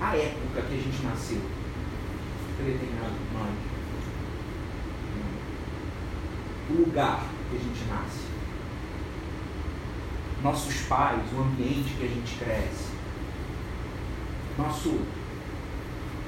[0.00, 1.40] a época que a gente nasceu,
[2.58, 3.54] determinado nós,
[6.70, 8.26] o lugar que a gente nasce,
[10.42, 12.97] nossos pais, o ambiente que a gente cresce,
[14.58, 15.00] nosso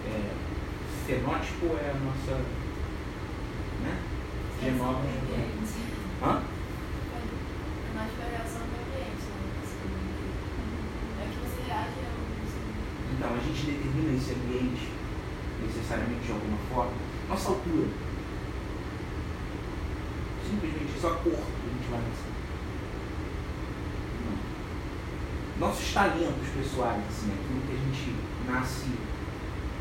[0.07, 0.30] é,
[1.05, 2.40] fenótipo é a nossa
[3.82, 3.98] né?
[4.62, 5.00] genoma.
[6.22, 6.42] Hã?
[7.90, 9.42] É mais pela reação do ambiente, né?
[11.18, 12.11] É que você reage a.
[13.12, 14.88] Então, a gente determina esse ambiente
[15.66, 16.92] necessariamente de alguma forma.
[17.28, 17.88] Nossa altura.
[20.48, 22.30] Simplesmente só a cor que a gente vai nascer.
[24.24, 25.66] Não.
[25.66, 28.14] Nossos talentos pessoais, assim, aquilo gente
[28.47, 28.86] nasce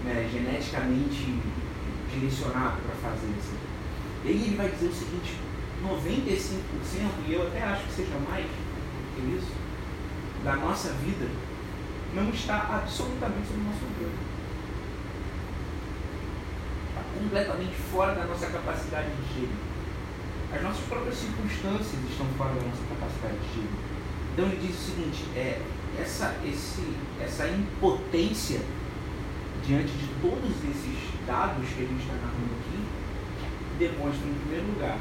[0.04, 1.40] né, geneticamente
[2.12, 3.34] direcionado para fazer.
[3.38, 3.58] Assim.
[4.26, 5.38] E aí ele vai dizer o seguinte,
[5.84, 6.60] 95%,
[7.28, 8.46] e eu até acho que seja mais
[9.16, 9.54] que isso,
[10.44, 11.28] da nossa vida
[12.14, 14.30] não está absolutamente sob nosso controle.
[16.90, 19.52] Está completamente fora da nossa capacidade de giro.
[20.52, 23.70] As nossas próprias circunstâncias estão fora da nossa capacidade de giro.
[24.34, 25.62] Então ele diz o seguinte, é,
[26.02, 26.84] essa, esse,
[27.22, 28.62] essa impotência
[29.66, 30.98] diante de todos esses
[31.28, 32.80] dados que a gente está narrando aqui,
[33.78, 34.98] demonstra, em primeiro lugar,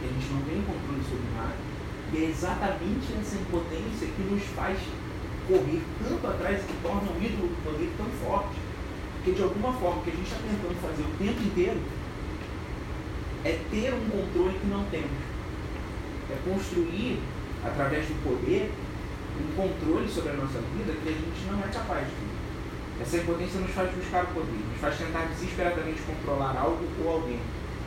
[0.00, 1.56] que a gente não tem controle sobre nada,
[2.12, 4.78] e é exatamente essa impotência que nos faz
[5.48, 8.58] correr tanto atrás e que torna o ídolo do poder tão forte.
[9.16, 11.80] Porque de alguma forma o que a gente está tentando fazer o tempo inteiro
[13.44, 15.18] é ter um controle que não temos.
[16.30, 17.20] É construir,
[17.64, 18.70] através do poder,
[19.36, 22.36] um controle sobre a nossa vida que a gente não é capaz de ter.
[23.00, 27.40] Essa impotência nos faz buscar o poder, nos faz tentar desesperadamente controlar algo ou alguém.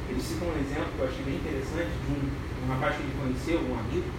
[0.08, 2.30] Ele cita um exemplo que eu achei bem interessante de um,
[2.66, 4.10] um rapaz que ele conheceu, um amigo,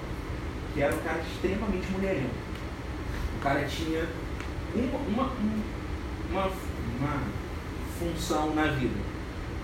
[0.75, 2.35] que era um cara extremamente mulherengo.
[3.39, 4.07] O cara tinha
[4.75, 5.33] uma, uma,
[6.31, 6.51] uma,
[6.99, 7.23] uma
[7.99, 8.99] função na vida.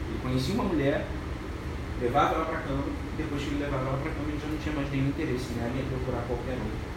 [0.09, 1.07] Ele conhecia uma mulher,
[2.01, 4.41] levava ela para a cama, e depois que ele levava ela para a cama, ele
[4.41, 6.96] já não tinha mais nenhum interesse nela, ia procurar qualquer outra.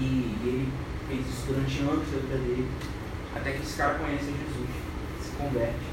[0.00, 0.72] E, ele
[1.06, 2.68] fez isso durante anos da vida dele,
[3.36, 4.70] até que esse cara conhece Jesus,
[5.20, 5.86] se converte,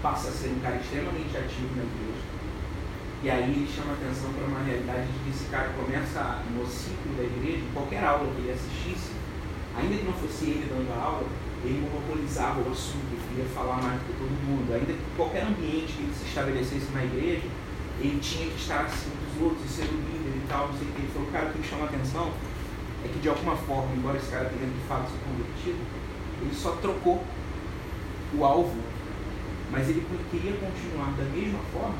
[0.00, 2.30] passa a ser um cara extremamente ativo na igreja.
[3.22, 7.12] E aí ele chama atenção para uma realidade de que esse cara começa no ciclo
[7.18, 9.12] da igreja, qualquer aula que ele assistisse,
[9.76, 11.28] ainda que não fosse ele dando a aula,
[11.64, 14.72] ele monopolizava o assunto, ele queria falar mais do que todo mundo.
[14.72, 17.44] Ainda que qualquer ambiente que ele se estabelecesse na igreja,
[18.00, 20.88] ele tinha que estar acima dos outros e ser o líder e tal, não sei
[20.88, 21.02] o que.
[21.02, 22.32] Ele falou, cara, o que me chama atenção
[23.04, 25.80] é que de alguma forma, embora esse cara tenha de fato se convertido,
[26.42, 27.22] ele só trocou
[28.34, 28.78] o alvo,
[29.70, 31.98] mas ele queria continuar da mesma forma,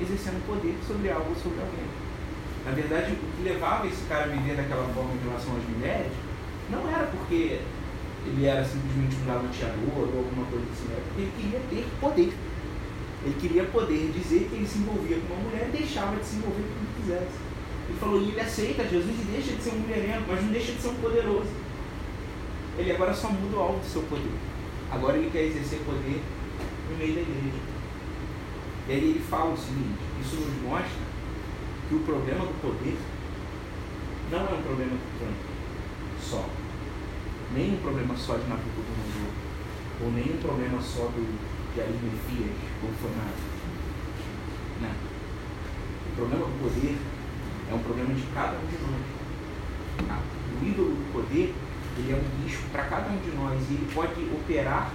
[0.00, 1.88] exercendo poder sobre algo ou sobre alguém.
[2.64, 6.12] Na verdade, o que levava esse cara a viver daquela forma em relação às mulheres
[6.70, 7.60] não era porque
[8.26, 12.32] ele era simplesmente um galanteador ou alguma coisa assim, era porque ele queria ter poder.
[13.24, 16.36] Ele queria poder dizer que ele se envolvia com uma mulher e deixava de se
[16.36, 17.49] envolver com quem quisesse.
[17.90, 20.72] Ele falou, e ele aceita Jesus e deixa de ser um mulherengo, mas não deixa
[20.72, 21.50] de ser um poderoso.
[22.78, 24.30] Ele agora só muda o alvo do seu poder.
[24.92, 26.22] Agora ele quer exercer poder
[26.88, 27.58] no meio da igreja.
[28.88, 31.02] E aí ele fala o seguinte, isso nos mostra
[31.88, 32.96] que o problema do poder
[34.30, 35.50] não é um problema do trânsito
[36.22, 36.48] só.
[37.52, 39.34] Nem um problema só de Nabucodonosor.
[40.02, 41.26] Ou nem um problema só do,
[41.74, 43.34] Arimafias, ou Fornado.
[44.80, 44.94] Não.
[46.12, 46.96] O problema do poder
[47.70, 50.08] é um problema de cada um de nós.
[50.08, 50.18] Tá?
[50.60, 51.54] O ídolo do poder,
[51.96, 54.90] ele é um risco para cada um de nós e ele pode operar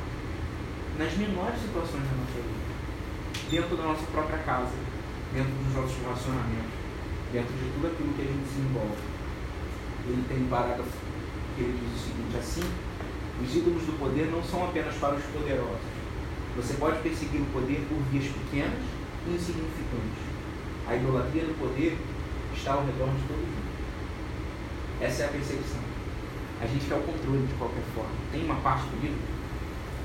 [0.99, 2.65] nas menores situações da nossa vida.
[3.49, 4.75] Dentro da nossa própria casa,
[5.33, 6.75] dentro dos nossos relacionamentos,
[7.31, 8.99] dentro de tudo aquilo que a gente se envolve.
[10.07, 10.97] Ele tem um parágrafo
[11.55, 12.63] que ele diz o seguinte, assim,
[13.41, 15.87] os ídolos do poder não são apenas para os poderosos.
[16.55, 18.79] Você pode perseguir o poder por vias pequenas
[19.27, 20.23] e insignificantes.
[20.87, 21.97] A idolatria do poder
[22.55, 23.65] está ao redor de todo mundo.
[25.01, 25.79] Essa é a perseguição.
[26.61, 28.15] A gente quer o controle de qualquer forma.
[28.31, 29.19] Tem uma parte do livro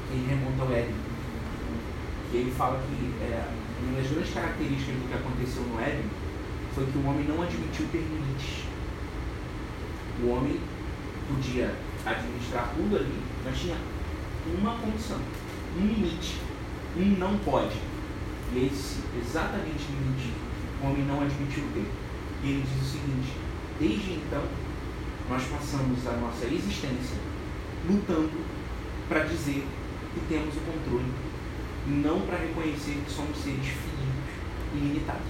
[0.08, 0.94] que ele remonta ao Éden.
[2.30, 3.48] Que ele fala que é,
[3.82, 6.04] uma das grandes características do que aconteceu no Éden
[6.74, 8.64] foi que o homem não admitiu ter limites.
[10.22, 10.60] O homem
[11.28, 11.74] podia
[12.04, 13.76] administrar tudo ali, mas tinha
[14.58, 15.18] uma condição,
[15.76, 16.40] um limite.
[16.96, 17.78] Um não pode.
[18.52, 20.32] E esse exatamente limite
[20.82, 21.86] o homem não admitiu ter.
[22.42, 23.36] E ele diz o seguinte:
[23.78, 24.42] desde então,
[25.28, 27.16] nós passamos a nossa existência
[27.88, 28.44] lutando
[29.08, 29.66] para dizer
[30.14, 31.12] que temos o controle,
[31.86, 34.34] não para reconhecer que somos seres finitos
[34.74, 35.22] e limitados.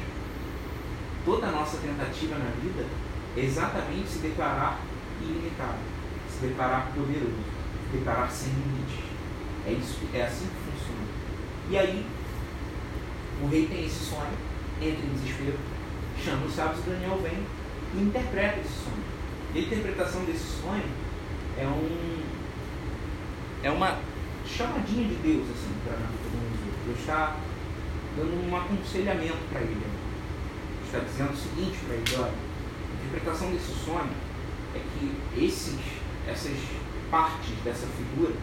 [1.24, 2.86] Toda a nossa tentativa na vida
[3.36, 4.80] é exatamente se declarar
[5.20, 5.78] ilimitado,
[6.28, 7.36] se declarar poderoso,
[7.90, 9.04] se declarar sem limites.
[9.66, 11.06] É, isso, é assim que funciona.
[11.70, 12.06] E aí,
[13.42, 14.32] o rei tem esse sonho,
[14.80, 15.58] entra em desespero,
[16.24, 17.46] chama os sábios e Daniel vem
[17.94, 19.04] e interpreta esse sonho.
[19.54, 20.84] E a interpretação desse sonho
[21.58, 22.20] é um
[23.62, 23.98] é uma
[24.46, 26.70] chamadinha de Deus assim para Nabucodonosor.
[26.86, 27.36] Deus está
[28.16, 29.86] dando um aconselhamento para ele.
[30.84, 34.10] Está dizendo o seguinte para ele, olha, a interpretação desse sonho
[34.74, 35.78] é que esses,
[36.26, 36.56] essas
[37.10, 38.34] partes dessa figura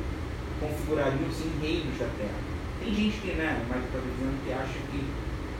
[0.59, 2.39] configurariam-se em reinos da terra.
[2.79, 5.03] Tem gente que, né, mas está dizendo que acha que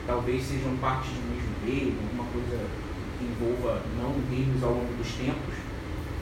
[0.06, 2.64] talvez sejam parte de um mesmo reino, alguma coisa
[3.18, 5.54] que envolva não reinos ao longo dos tempos,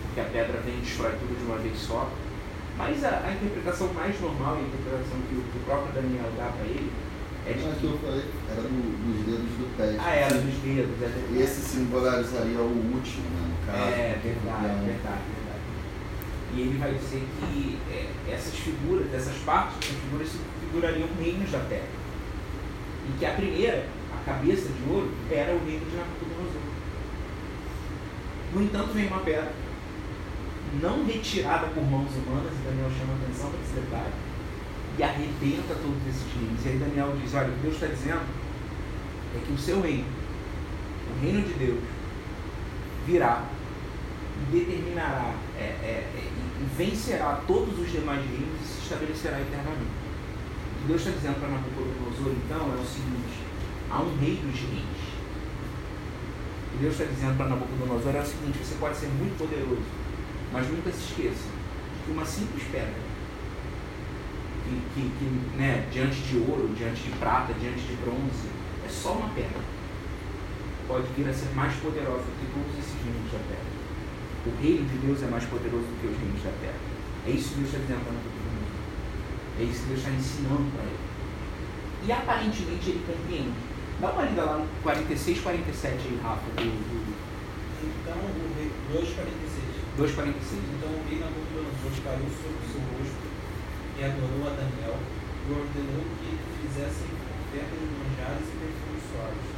[0.02, 2.10] porque a pedra vem e destrói tudo de uma vez só.
[2.76, 6.50] Mas a, a interpretação mais normal, a interpretação que o, que o próprio Daniel dá
[6.50, 6.90] para ele,
[7.46, 9.94] é de Mas que eu falei era do, dos dedos do pé.
[10.02, 11.38] Ah, era dos dedos, é verdade.
[11.38, 13.46] Esse simbolizaria o último, né?
[13.46, 13.86] No caso.
[13.86, 15.64] É verdade, Então, verdade, verdade.
[16.54, 20.28] E ele vai dizer que é, essas figuras, essas partes, essas figuras
[20.60, 21.88] figurariam reinos da terra.
[23.08, 23.86] E que a primeira,
[24.20, 26.62] a cabeça de ouro, era o reino de Nabucodonosor.
[28.54, 29.52] No entanto, vem uma pedra,
[30.80, 34.12] não retirada por mãos humanas, e Daniel chama atenção para esse detalhe,
[34.98, 36.64] e arrebenta todos esses reinos.
[36.64, 38.24] E aí Daniel diz, olha, o que Deus está dizendo
[39.34, 40.06] é que o seu reino,
[41.10, 41.80] o reino de Deus,
[43.06, 43.44] virá
[44.36, 49.96] e determinará é, é, é, e vencerá todos os demais reinos e se estabelecerá eternamente.
[50.76, 53.45] O que Deus está dizendo para Nabucodonosor, então, é o seguinte:
[53.96, 55.06] há um rei dos reis.
[56.70, 59.88] Que Deus está dizendo para Nabucodonosor é o seguinte: você pode ser muito poderoso,
[60.52, 61.48] mas nunca se esqueça
[62.04, 63.00] que uma simples pedra,
[64.64, 68.52] que, que, que né, diante de ouro, diante de prata, diante de bronze,
[68.84, 69.64] é só uma pedra.
[70.86, 73.74] Pode vir a ser mais poderosa do que todos esses reinos da terra.
[74.46, 76.78] O reino de Deus é mais poderoso do que os reinos da terra.
[77.26, 78.76] É isso que Deus está dizendo para Nabucodonosor.
[79.58, 81.06] É isso que Deus está ensinando para ele.
[82.06, 83.65] E aparentemente ele compreende.
[84.00, 87.16] Dá uma lida lá no 46, 47 aí, Rafa, do, do
[87.80, 89.56] Então, o rei, 2,46.
[89.96, 90.60] 246.
[90.76, 93.24] Então o rei Nabucodonosor caiu sobre o seu rosto
[93.96, 97.08] e adorou a Daniel e ordenou que fizessem
[97.48, 99.48] oferta de manjares e perfumes suaves.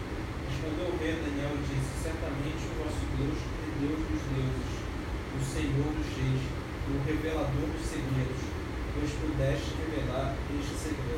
[0.46, 4.70] Respondeu o rei a Daniel e disse: Certamente o vosso Deus é Deus dos deuses,
[5.34, 6.42] o Senhor dos reis,
[6.86, 8.42] o revelador dos segredos,
[8.94, 11.17] pois pudeste revelar este segredo.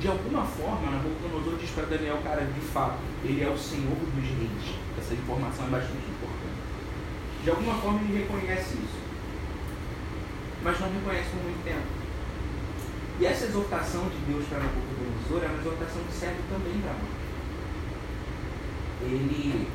[0.00, 4.24] De alguma forma, Nabucodonosor diz para Daniel, cara, de fato, ele é o Senhor dos
[4.24, 4.74] reis.
[4.98, 6.60] Essa informação é bastante importante.
[7.44, 8.98] De alguma forma ele reconhece isso.
[10.64, 11.84] Mas não reconhece por muito tempo.
[13.20, 17.20] E essa exortação de Deus para Nabucodonosor é uma exortação que serve também para nós.
[19.02, 19.68] Ele,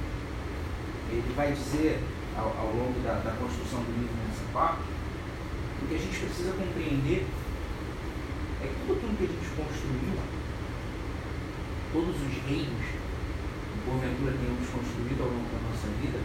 [1.11, 2.01] ele vai dizer
[2.35, 4.81] ao, ao longo da, da construção do livro nessa parte,
[5.83, 7.27] o que a gente precisa compreender
[8.65, 10.17] é que tudo aquilo que a gente construiu,
[11.93, 16.19] todos os reinos que porventura tenhamos construído ao longo da nossa vida,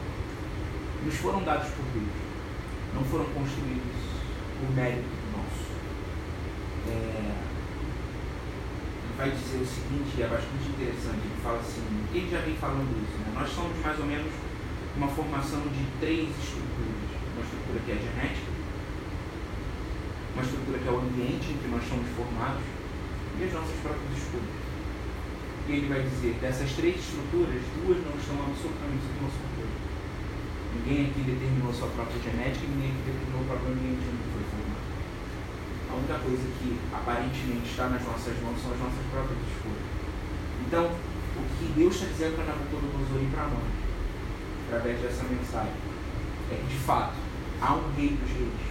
[1.04, 2.16] nos foram dados por Deus.
[2.94, 4.00] Não foram construídos
[4.58, 5.68] por mérito nosso.
[6.88, 7.36] É,
[9.04, 12.90] ele vai dizer o seguinte, é bastante interessante, ele fala assim, ele já vem falando
[13.04, 13.32] isso, né?
[13.36, 14.32] nós somos mais ou menos
[14.96, 17.10] uma formação de três estruturas.
[17.36, 18.49] Uma estrutura que é genética,
[20.40, 24.16] uma estrutura que é o ambiente em que nós somos formados e as nossas próprias
[24.16, 24.56] escolhas.
[25.68, 29.76] E ele vai dizer, dessas três estruturas, duas não estão absolutamente sob nosso controle.
[30.80, 34.88] Ninguém aqui determinou sua própria genética, ninguém aqui determinou o próprio ambiente onde foi formado.
[35.90, 39.86] A única coisa que aparentemente está nas nossas mãos são as nossas próprias escolhas.
[40.64, 43.70] Então, o que Deus está dizendo para Nabucodonosor e para nós,
[44.66, 45.76] através dessa mensagem,
[46.48, 47.14] é que de fato
[47.60, 48.62] há um rei dos reis,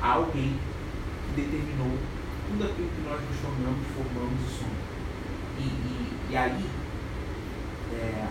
[0.00, 0.71] há alguém que
[1.36, 1.98] determinou
[2.48, 4.82] tudo aquilo que nós nos tornamos, formamos e somos.
[5.58, 6.66] E, e, e aí,
[7.94, 8.26] é,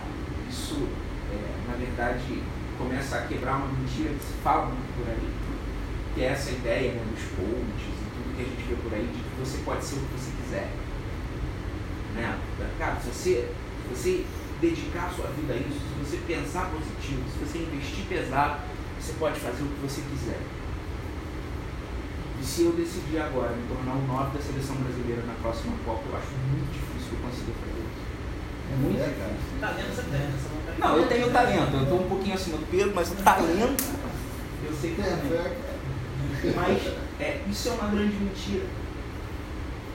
[0.48, 0.88] isso,
[1.30, 2.42] é, na verdade,
[2.78, 5.28] começa a quebrar uma mentira que se fala muito por aí,
[6.14, 9.06] que é essa ideia né, dos coaches e tudo que a gente vê por aí,
[9.06, 10.70] de que você pode ser o que você quiser.
[12.14, 12.38] Né?
[12.78, 13.48] Cara, se você,
[13.82, 14.26] se você
[14.60, 18.60] dedicar sua vida a isso, se você pensar positivo, se você investir pesado,
[19.00, 20.38] você pode fazer o que você quiser.
[22.42, 26.02] E se eu decidir agora me tornar o 9 da seleção brasileira na próxima Copa,
[26.10, 28.02] eu acho muito difícil eu conseguir fazer isso.
[28.72, 29.60] É muito É, difícil.
[29.60, 30.80] Talento você tem, essa vontade.
[30.80, 33.84] Não, eu tenho talento, eu estou um pouquinho acima do peso, mas o talento,
[34.66, 35.36] eu sei que Tem eu tenho.
[35.38, 35.56] cara.
[36.56, 36.82] Mas
[37.20, 38.66] é, isso é uma grande mentira.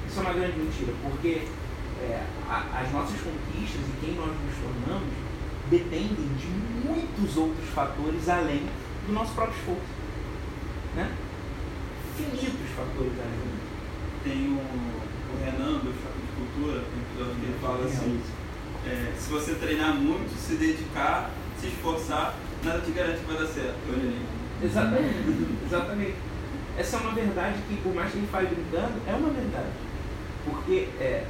[0.07, 1.47] Isso é uma grande mentira, porque
[2.01, 5.09] é, a- as nossas conquistas e quem nós nos tornamos
[5.69, 6.47] dependem de
[6.87, 8.63] muitos outros fatores além
[9.05, 9.81] do nosso próprio esforço.
[10.95, 11.11] Né?
[12.19, 13.57] Infinitos fatores além.
[14.23, 18.19] Tem o, o Renan do Choque de Cultura, tem um episódio que ele fala assim,
[18.87, 23.47] é, se você treinar muito, se dedicar, se esforçar, nada te garante que vai dar
[23.47, 23.75] certo.
[23.89, 24.25] Olha ali.
[24.63, 26.15] Exatamente, exatamente.
[26.77, 29.71] Essa é uma verdade que, por mais que ele fale brincando, é uma verdade.
[30.45, 31.25] Porque, é,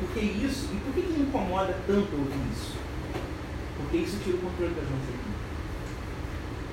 [0.00, 2.74] porque isso, e por que, que incomoda tanto ouvir isso?
[3.76, 5.23] Porque isso tira o controle das nossas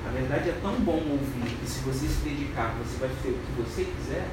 [0.01, 0.07] vidas.
[0.07, 3.39] A verdade é tão bom ouvir que se você se dedicar, você vai ser o
[3.39, 4.27] que você quiser,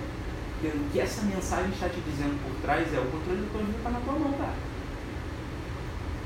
[0.61, 3.79] que o que essa mensagem está te dizendo por trás é o controle tua vida
[3.79, 4.57] está na tua mão, cara.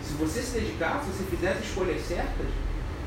[0.03, 2.47] Se você se dedicar, se você fizer as escolhas certas,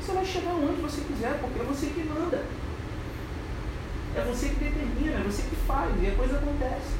[0.00, 2.44] você vai chegar onde você quiser, porque é você que manda.
[4.14, 6.94] É você que determina, é você que faz, e a coisa acontece.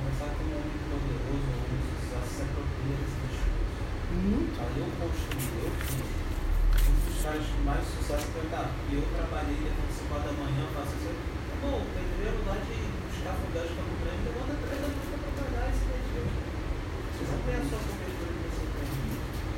[0.00, 3.62] Começar como um homem poderoso, um sucesso, se apropria desse discurso.
[4.12, 4.60] Muito.
[4.60, 6.11] Aí eu construí, eu fiz.
[6.82, 10.62] Um dos caras mais mais sucesso tá, porque eu trabalhei levando 5 horas da manhã,
[10.74, 11.14] faço isso.
[11.62, 12.76] Bom, eu deveria mudar de
[13.06, 16.24] buscar fundar de Campo Grande, levanta 3 da manhã para trabalhar esse dia.
[16.26, 18.90] Você não tem a sua cobertura que você tem.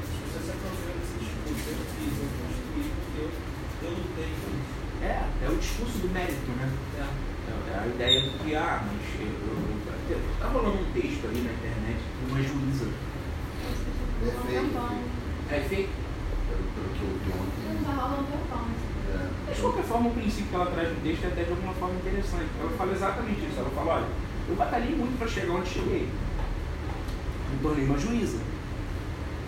[0.05, 4.53] Se você sempre ouviu esse discurso, eu fiz, eu construí, porque eu, eu lutei por
[4.53, 4.77] isso.
[5.01, 6.69] É, é o discurso do mérito, né?
[7.01, 7.35] É.
[7.75, 11.41] É a ideia do que, ah, mas eu, eu, eu, tá rolando um texto aí
[11.43, 12.89] na internet de uma juíza.
[15.51, 15.89] É fake?
[15.91, 16.04] Pelo, pelo
[17.07, 17.61] vi ontem.
[19.15, 21.51] É, Mas de qualquer forma, o princípio que ela traz no texto é até de
[21.51, 22.49] alguma forma interessante.
[22.61, 23.59] Ela fala exatamente isso.
[23.59, 24.09] Ela fala, olha,
[24.49, 26.09] eu batalhei muito para chegar onde cheguei.
[27.51, 28.39] Me tornei uma juíza.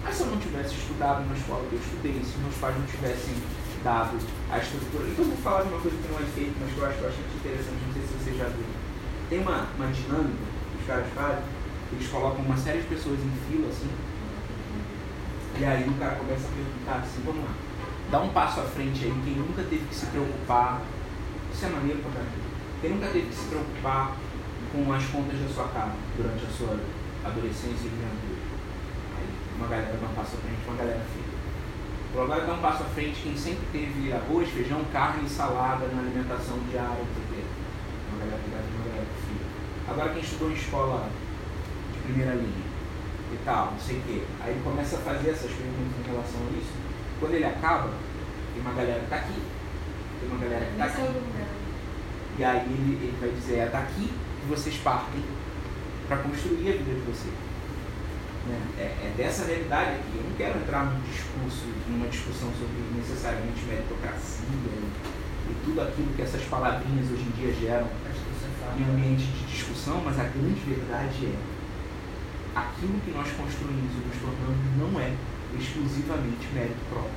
[0.04, 2.86] Mas se eu não tivesse estudado na escola que eu estudei, se meus pais não
[2.86, 3.34] tivessem
[3.82, 4.18] dado
[4.50, 5.04] a estrutura.
[5.08, 6.98] Então eu vou falar de uma coisa que não é feita, mas que eu acho
[7.02, 8.66] bastante interessante, não sei se você já viu.
[9.30, 11.44] Tem uma, uma dinâmica que os caras fazem,
[11.92, 13.90] eles colocam uma série de pessoas em fila assim,
[15.58, 17.50] e aí o cara começa a perguntar assim, vamos lá,
[18.10, 20.82] dá um passo à frente aí, quem nunca teve que se preocupar,
[21.52, 22.30] isso é maneiro pra caramba,
[22.80, 24.16] quem nunca teve que se preocupar
[24.72, 26.78] com as contas da sua casa durante a sua
[27.24, 28.40] adolescência e juventude.
[29.16, 29.26] Aí
[29.56, 31.36] uma galera dá um passo à frente, uma galera fica.
[32.12, 35.86] Vou agora dar um passo à frente quem sempre teve arroz, feijão, carne e salada
[35.88, 37.44] na alimentação diária, quê.
[38.12, 39.44] Uma galera dá uma galera fica.
[39.88, 41.08] Agora quem estudou em escola
[41.94, 42.65] de primeira linha
[43.32, 44.22] e tal, não sei o quê.
[44.40, 46.72] Aí ele começa a fazer essas perguntas em relação a isso.
[47.18, 47.90] Quando ele acaba,
[48.52, 49.42] tem uma galera que tá aqui,
[50.20, 51.02] tem uma galera que tá aqui.
[52.38, 55.22] E aí ele, ele vai dizer, é daqui que vocês partem
[56.06, 57.34] para construir a vida de vocês.
[58.46, 58.60] Né?
[58.78, 60.16] É, é dessa realidade aqui.
[60.16, 66.12] Eu não quero entrar num discurso, numa discussão sobre necessariamente meritocracia e, e tudo aquilo
[66.14, 67.88] que essas palavrinhas hoje em dia geram
[68.78, 71.55] em ambiente de discussão, mas a grande verdade é
[72.56, 75.12] aquilo que nós construímos e nos tornamos não é
[75.60, 77.12] exclusivamente mérito próprio.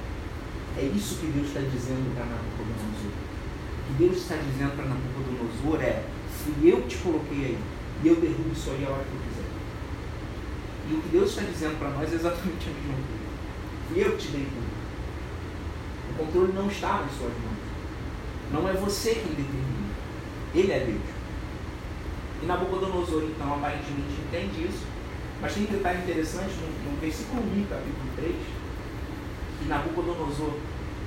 [0.77, 3.11] É isso que Deus está dizendo para Nabucodonosor.
[3.11, 6.03] O que Deus está dizendo para Nabucodonosor é:
[6.43, 7.59] fui eu te coloquei aí,
[8.03, 9.49] e eu derrubo isso aí a hora que eu quiser.
[10.89, 13.29] E o que Deus está dizendo para nós é exatamente a mesma coisa.
[13.87, 14.69] Fui eu que te dei tudo.
[16.09, 17.59] O controle não está nas suas mãos.
[18.51, 19.89] Não é você quem determina.
[20.53, 21.19] Ele é Deus.
[22.41, 24.98] E Nabucodonosor, então, aparentemente entende isso.
[25.41, 28.35] Mas tem um detalhe interessante no, no versículo 1, capítulo 3,
[29.59, 30.53] que Nabucodonosor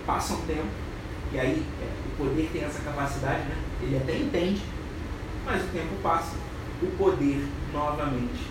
[0.07, 0.69] passa um tempo,
[1.33, 3.57] e aí é, o poder tem essa capacidade, né?
[3.83, 4.63] Ele até entende,
[5.45, 6.35] mas o tempo passa,
[6.83, 8.47] o poder novamente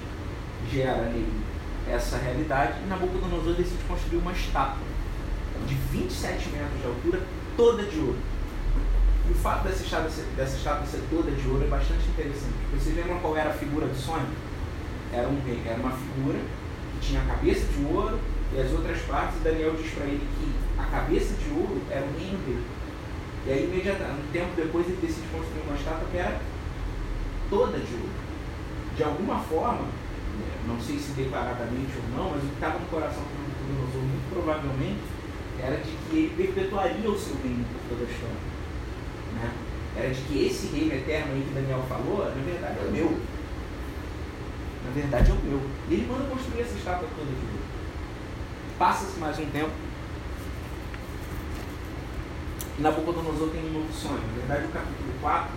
[0.72, 1.42] gera nele
[1.90, 4.92] essa realidade, e Nabucodonosor decide construir uma estátua
[5.68, 7.22] de 27 metros de altura,
[7.58, 8.18] toda de ouro.
[9.28, 12.54] E o fato dessa estátua, ser, dessa estátua ser toda de ouro é bastante interessante.
[12.72, 14.28] Vocês lembram qual era a figura do sonho?
[15.14, 16.40] Era, um, rei- era uma figura
[16.94, 18.20] que tinha a cabeça de ouro
[18.54, 22.20] e as outras partes, Daniel diz para ele que a cabeça de ouro era o
[22.20, 22.66] reino dele.
[23.48, 26.40] E aí, imediatamente, um tempo depois, ele decide construir uma estátua que era
[27.50, 28.22] toda de ouro.
[28.96, 32.86] De alguma forma, né, não sei se declaradamente ou não, mas o que estava no
[32.86, 35.02] coração do Nabucodonosor, muito provavelmente,
[35.60, 38.42] era de que ele perpetuaria o seu reino por toda a história.
[39.36, 39.52] Né?
[39.98, 43.18] Era de que esse reino eterno aí que Daniel falou, na verdade é meu.
[44.92, 45.62] Na verdade é o meu.
[45.90, 47.64] E ele manda construir essa estátua toda de ouro.
[48.78, 49.72] Passa-se mais um tempo.
[52.78, 54.20] Nabucodonosor tem um novo sonho.
[54.20, 55.50] Na verdade, o capítulo 4,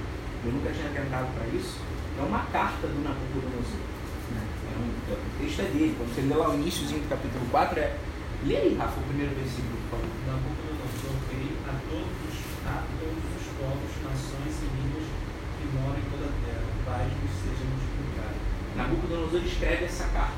[0.45, 1.81] eu nunca tinha tentado para isso,
[2.17, 3.83] é uma carta do Nabucodonosor.
[4.31, 4.43] Né?
[4.71, 5.95] É um, é- o texto é dele.
[5.99, 7.99] Quando você lê lá o iníciozinho do capítulo 4, é.
[8.47, 9.83] Lê aí, Rafa, o primeiro versículo.
[10.31, 12.35] Nabucodonosor fez a todos,
[12.71, 15.11] a todos os povos, nações e línguas
[15.59, 16.71] que moram em toda a terra.
[16.87, 18.34] Paz vos seja multiplicada.
[18.77, 20.35] Nabucodonosor escreve essa carta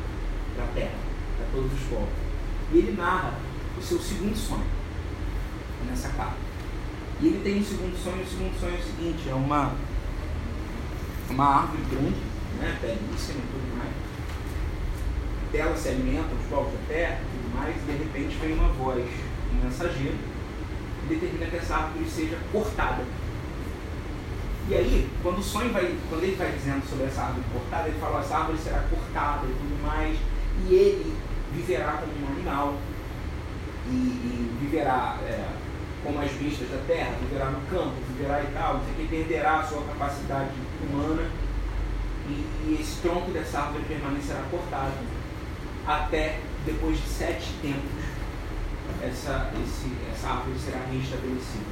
[0.54, 0.98] para a terra,
[1.36, 2.08] para todos os povos.
[2.72, 3.34] E ele narra
[3.78, 4.66] o seu segundo sonho
[5.88, 6.36] nessa carta.
[7.20, 9.72] E ele tem um segundo sonho, o segundo sonho é o seguinte, é uma,
[11.30, 12.20] uma árvore grande,
[12.58, 13.92] né, belíssima e tudo mais.
[15.50, 18.68] Dela se alimenta os povos da terra e tudo mais, e de repente vem uma
[18.68, 19.02] voz,
[19.52, 20.18] um mensageiro,
[21.00, 23.02] que determina que essa árvore seja cortada.
[24.68, 28.00] E aí, quando o sonho vai, quando ele vai dizendo sobre essa árvore cortada, ele
[28.00, 30.18] fala, essa árvore será cortada e tudo mais,
[30.68, 31.16] e ele
[31.52, 32.74] viverá como um animal,
[33.88, 35.46] e, e viverá é,
[36.02, 39.06] como as bestas da terra, viverá no campo, viverá e tal, não sei o que,
[39.06, 40.50] perderá a sua capacidade
[40.82, 41.30] humana,
[42.28, 44.94] e, e esse tronco dessa árvore permanecerá cortado
[45.86, 48.16] até depois de sete tempos
[49.02, 51.64] essa, esse, essa árvore será reestabelecida.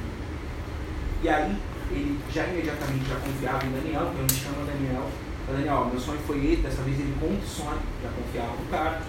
[1.21, 1.57] E aí,
[1.91, 5.09] ele já imediatamente já confiava em Daniel, que ele chama Daniel.
[5.45, 8.65] Fala, Daniel, meu sonho foi esse, dessa vez ele conta o sonho, já confiava no
[8.69, 9.01] cara.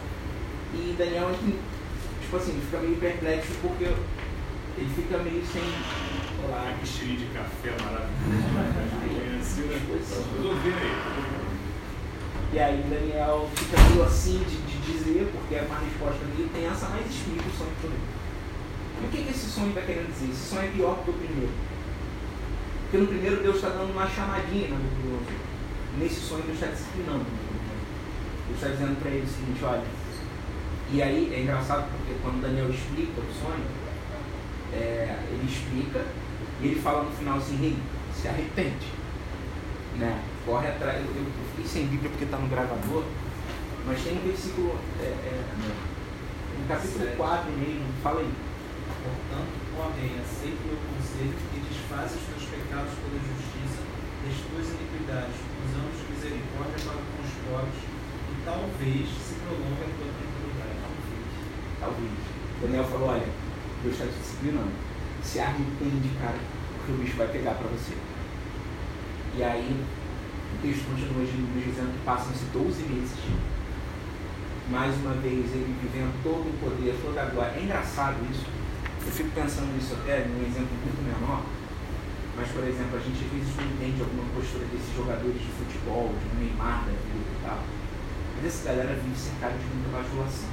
[0.75, 1.59] E Daniel, ele,
[2.21, 5.63] tipo assim, ele fica meio perplexo porque ele fica meio sem.
[6.45, 8.17] Olá, que cheirinho de café maravilhoso.
[10.43, 11.37] Tô ouvindo aí.
[12.53, 16.89] E aí Daniel fica meio assim de, de dizer, porque é uma resposta meio tensa,
[16.91, 17.99] mas explica o sonho para ele.
[19.03, 20.31] E o que, que esse sonho está querendo dizer?
[20.31, 21.53] Esse sonho é pior que o primeiro.
[22.87, 25.19] Porque no primeiro Deus está dando uma chamadinha na Bíblia.
[25.99, 27.27] Nesse sonho Deus está disciplinando.
[28.47, 29.83] Deus está dizendo para ele o seguinte, olha.
[30.93, 33.65] E aí é engraçado porque quando Daniel explica o sonho,
[34.73, 36.07] é, ele explica
[36.63, 37.77] e ele fala no final assim, rei,
[38.15, 38.87] se arrepende.
[39.99, 40.23] Né?
[40.45, 41.05] Corre atrás.
[41.05, 43.03] Eu, eu fiquei sem Bíblia porque está no gravador,
[43.85, 45.43] mas tem um versículo é, é,
[46.61, 48.31] no capítulo 4 mesmo, fala aí.
[49.03, 52.46] Portanto, homem, aceita o meu conselho e desfaz os teus
[52.77, 53.81] pecados pela justiça,
[54.21, 57.81] das tuas iniquidades, usando de misericórdia para com os pobres,
[58.29, 60.77] e talvez se prolongue a tua tranquilidade.
[61.81, 62.13] Talvez.
[62.61, 63.29] Daniel falou, olha,
[63.83, 64.73] Deus está te disciplinando.
[65.25, 66.39] Se arrepende, cara,
[66.77, 67.97] porque o bicho vai pegar para você.
[69.37, 69.85] E aí,
[70.53, 73.17] o texto continua dizendo que passam-se 12 meses.
[74.71, 77.57] Mais uma vez, ele vivendo todo o poder, toda a glória.
[77.57, 78.45] É engraçado isso.
[79.07, 81.45] Eu fico pensando nisso até num exemplo muito menor.
[82.37, 86.13] Mas, por exemplo, a gente às vezes não entende alguma postura desses jogadores de futebol,
[86.13, 87.59] de um Neymar da vida e tal.
[88.37, 90.53] Mas essa galera vive cercada de muita bajulação.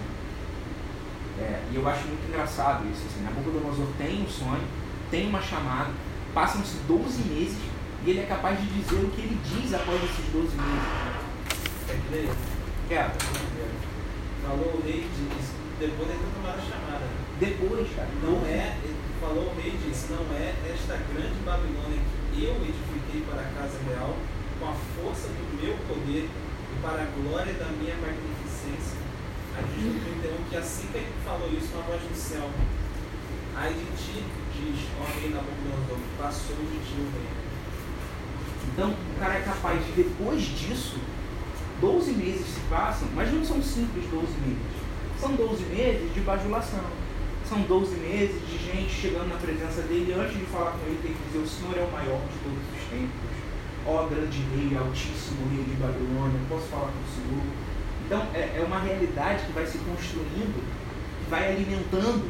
[1.40, 3.04] É, e eu acho muito engraçado isso.
[3.08, 4.64] Assim, Nabucodonosor tem um sonho,
[5.12, 5.92] tem uma chamada,
[6.34, 7.58] passam-se 12 meses
[8.06, 11.04] e ele é capaz de dizer o que ele diz após esses 12 meses.
[11.86, 12.30] Quer dizer,
[12.88, 13.12] Quero.
[14.46, 15.52] falou o rei disse,
[15.84, 17.06] depois ele tomar a chamada.
[17.40, 18.08] Depois, cara.
[18.24, 22.00] Não é, ele falou o rei disse, não é esta grande Babilônia
[22.32, 24.16] que eu edifiquei para a casa real,
[24.60, 29.04] com a força do meu poder e para a glória da minha magnificência.
[29.56, 32.50] Aí diz no 31 que assim que ele falou isso, uma voz do céu.
[33.56, 34.24] Ai de ti,
[34.56, 37.44] diz, ó rei Nabucodonosor, passou de ti o reino.
[38.72, 40.98] Então, o cara é capaz de, depois disso,
[41.82, 44.83] 12 meses se passam, mas não são simples 12 meses.
[45.24, 46.84] São 12 meses de bajulação.
[47.48, 51.14] São 12 meses de gente chegando na presença dele, antes de falar com ele, tem
[51.14, 53.32] que dizer: O Senhor é o maior de todos os tempos.
[53.88, 57.46] Ó grande rei, altíssimo rei de Babilônia, posso falar com o Senhor?
[58.04, 62.28] Então, é, é uma realidade que vai se construindo, que vai alimentando.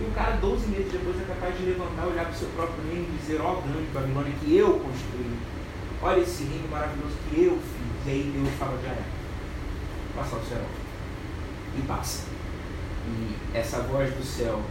[0.00, 2.80] E o cara, 12 meses depois, é capaz de levantar, olhar para o seu próprio
[2.88, 5.36] reino e dizer: Ó grande Babilônia, que eu construí.
[6.00, 8.06] Olha esse reino maravilhoso que eu fiz.
[8.06, 9.04] E aí Deus fala: Já é.
[10.16, 10.83] Passa o céu.
[11.76, 12.24] E passa.
[13.06, 14.62] E essa voz do céu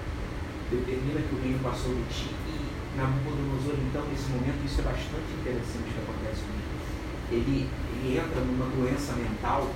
[0.71, 2.29] determina que o reino passou de ti.
[2.47, 7.69] E Nabucodonosor, então, nesse momento, isso é bastante interessante que acontece com ele.
[8.03, 9.69] Ele, entra numa doença mental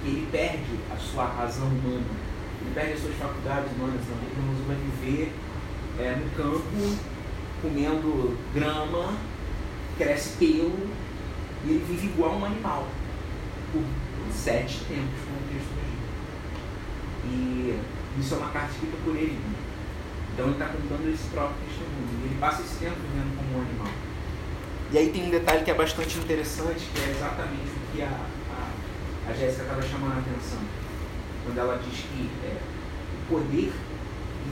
[0.00, 2.06] que ele perde a sua razão humana.
[2.62, 4.00] Ele perde as suas faculdades humanas.
[4.08, 5.32] Nabucodonosor vai viver
[5.98, 6.96] é, no campo,
[7.60, 9.14] comendo grama,
[9.98, 10.88] cresce pelo,
[11.64, 12.86] e ele vive igual um animal.
[13.72, 13.82] Por
[14.32, 15.73] sete tempos, como o texto nos diz.
[17.26, 17.80] E
[18.18, 19.38] isso é uma carta escrita por ele.
[20.32, 22.22] Então ele está contando esse próprio testemunho.
[22.22, 23.92] E ele passa esse tempo vivendo como um animal.
[24.92, 28.06] E aí tem um detalhe que é bastante interessante, que é exatamente o que a,
[28.10, 30.60] a, a Jéssica estava chamando a atenção.
[31.44, 33.72] Quando ela diz que é, o poder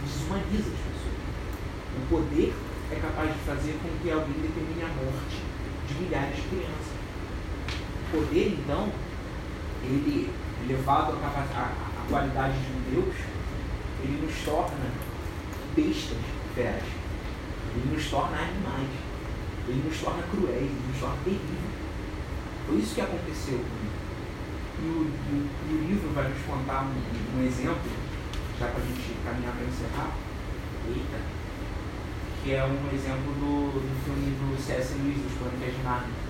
[0.00, 1.20] desumaniza as pessoas.
[1.96, 2.54] O poder
[2.90, 5.42] é capaz de fazer com que alguém determine a morte
[5.88, 6.92] de milhares de crianças.
[8.08, 8.90] O poder, então,
[9.84, 10.30] ele,
[10.66, 13.14] levado à, qualidade de um Deus,
[14.04, 14.92] ele nos torna
[15.74, 16.18] bestas
[16.54, 16.84] feras.
[17.74, 18.92] Ele nos torna animais.
[19.66, 21.72] Ele nos torna cruéis, ele nos torna terríveis.
[22.66, 23.60] Foi isso que aconteceu.
[24.78, 25.10] E o,
[25.70, 27.90] e o livro vai nos contar um, um exemplo,
[28.58, 30.12] já para a gente caminhar para encerrar.
[30.88, 31.18] Eita!
[32.44, 34.94] Que é um exemplo do, do filme do C.S.
[34.94, 36.22] Lewis, Os Crônicas de Narnia.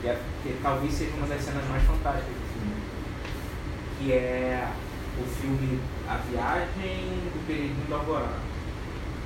[0.00, 2.76] Que, é, que talvez seja uma das cenas mais fantásticas do filme.
[3.98, 4.72] Que é
[5.18, 8.38] o filme A Viagem do Peregrino do Alvorada.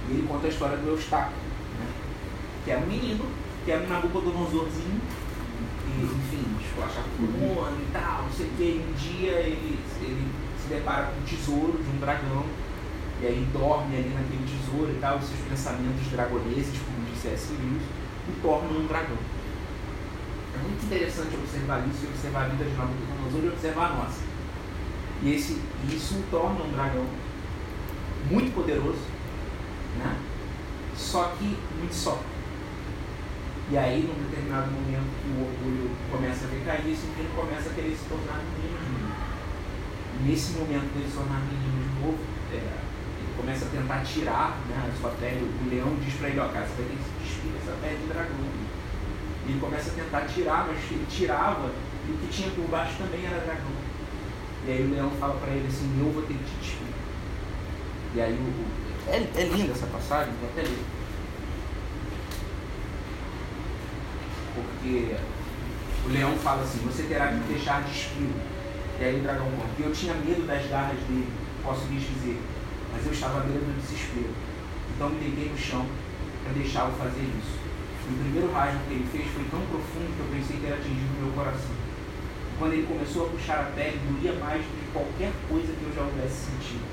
[0.08, 1.36] E ele conta a história do Eustáquio,
[1.78, 1.86] né?
[2.64, 3.26] que é um menino,
[3.64, 5.00] que é um Nabucodonosorzinho,
[5.90, 8.84] e, enfim, esculachar por um ano e tal, não sei o que.
[8.86, 10.32] Um dia ele, ele
[10.62, 12.44] se depara com um tesouro de um dragão,
[13.20, 17.52] e aí dorme ali naquele tesouro e tal, e seus pensamentos dragoneses, como disse C.S.
[17.52, 17.82] Lewis,
[18.28, 19.18] o tornam um dragão.
[20.54, 24.29] É muito interessante observar isso, e observar a vida de Nabucodonosor e observar a nossa.
[25.22, 27.04] E esse, isso o torna um dragão
[28.30, 29.00] muito poderoso,
[29.98, 30.16] né?
[30.96, 32.20] só que muito só.
[33.70, 37.72] E aí, num determinado momento que o orgulho começa a decair, esse menino começa a
[37.72, 39.14] querer se tornar menino de novo.
[40.26, 42.18] Nesse momento dele se tornar menino de novo,
[42.52, 45.46] é, ele começa a tentar tirar né, a sua pele.
[45.46, 48.06] O leão diz para ele, ó, cara, você vai ter que despir essa pele de
[48.08, 48.42] dragão.
[49.46, 51.70] E ele começa a tentar tirar, mas ele tirava
[52.08, 53.89] e o que tinha por baixo também era dragão.
[54.66, 56.86] E aí o leão fala para ele assim, eu vou ter que te despir.
[58.14, 60.84] E aí o, é, é linda essa passagem, vou até ler.
[64.54, 65.16] Porque
[66.06, 68.34] o leão fala assim, você terá que deixar despido.
[69.00, 71.28] E aí o dragão conta, eu tinha medo das garras dele,
[71.62, 72.38] posso lhes dizer,
[72.92, 74.34] mas eu estava à beira do desespero.
[74.94, 75.86] Então me deitei no chão
[76.44, 77.56] para deixá-lo fazer isso.
[78.10, 80.76] E o primeiro rasgo que ele fez foi tão profundo que eu pensei que era
[80.76, 81.79] atingido o meu coração.
[82.60, 85.94] Quando ele começou a puxar a pele, doía mais do que qualquer coisa que eu
[85.96, 86.84] já houvesse sentido.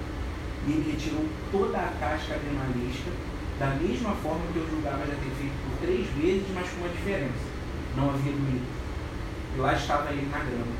[0.65, 3.11] E ele retirou toda a casca adrenalística,
[3.59, 6.95] da mesma forma que eu julgava já ter feito por três vezes, mas com uma
[6.95, 7.51] diferença.
[7.97, 8.63] Não havia doído.
[8.63, 10.71] E lá estava ele na grama,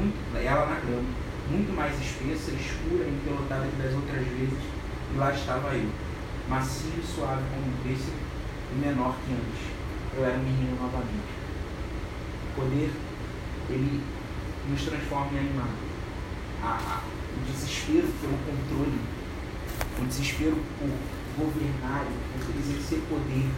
[0.00, 1.12] muito, ela na grama,
[1.50, 4.64] muito mais espessa, escura, empelotada que das outras vezes,
[5.12, 5.92] e lá estava eu,
[6.48, 9.60] macio e suave como um pêssego e menor que antes.
[10.16, 11.36] Eu era um menino novamente.
[12.48, 12.90] O poder,
[13.68, 14.00] ele
[14.68, 15.68] nos transforma em animal.
[16.62, 17.00] A, a,
[17.36, 19.00] o desespero pelo controle,
[20.00, 22.06] o desespero por governar,
[22.44, 23.48] por exercer poder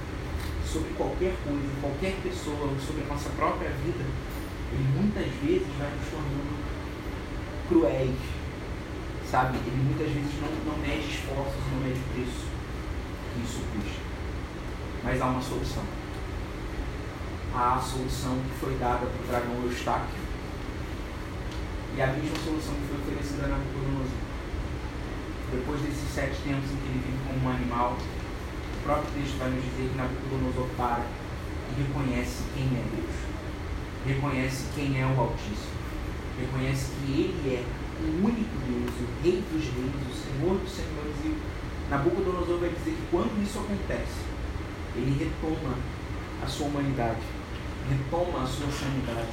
[0.65, 4.05] sobre qualquer coisa, qualquer pessoa, sobre a nossa própria vida,
[4.73, 6.57] ele muitas vezes vai nos tornando
[7.69, 8.19] cruéis,
[9.31, 9.59] sabe?
[9.59, 12.47] Ele muitas vezes não, não mede esforços, não mede preço
[13.35, 14.01] que isso custa.
[15.05, 15.83] Mas há uma solução.
[17.55, 20.24] Há a solução que foi dada para o dragão Eustáquio
[21.97, 24.19] e a mesma solução que foi oferecida na Nabucodonosor.
[25.53, 29.51] Depois desses sete tempos em que ele vive como um animal, o próprio texto vai
[29.51, 33.15] nos dizer que Nabucodonosor para e reconhece quem é Deus.
[34.07, 35.75] Reconhece quem é o Altíssimo.
[36.35, 41.15] Reconhece que ele é o único Deus, o Rei dos Reis, o Senhor dos Senhores.
[41.25, 41.39] E
[41.89, 44.19] Nabucodonosor vai dizer que quando isso acontece,
[44.97, 45.79] ele retoma
[46.43, 47.23] a sua humanidade,
[47.89, 49.31] retoma a sua sanidade,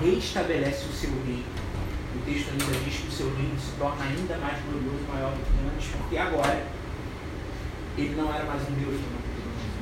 [0.00, 1.71] reestabelece o seu reino
[2.14, 5.40] o texto ainda diz que o seu reino se torna ainda mais glorioso maior do
[5.40, 6.66] que antes, porque agora
[7.96, 9.72] ele não era mais um Deus Nabucodonosor.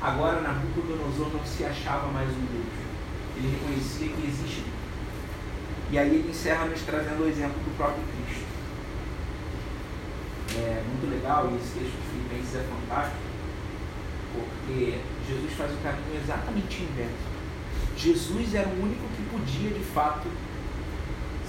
[0.00, 2.66] Agora Nabucodonosor não se achava mais um Deus.
[3.36, 4.64] Ele reconhecia que existe.
[5.90, 8.46] E aí ele encerra nos trazendo o exemplo do próprio Cristo.
[10.56, 13.20] É muito legal, e esse texto de Filipenses é fantástico,
[14.32, 17.36] porque Jesus faz o caminho exatamente inverso.
[17.96, 20.28] Jesus era o único que podia, de fato,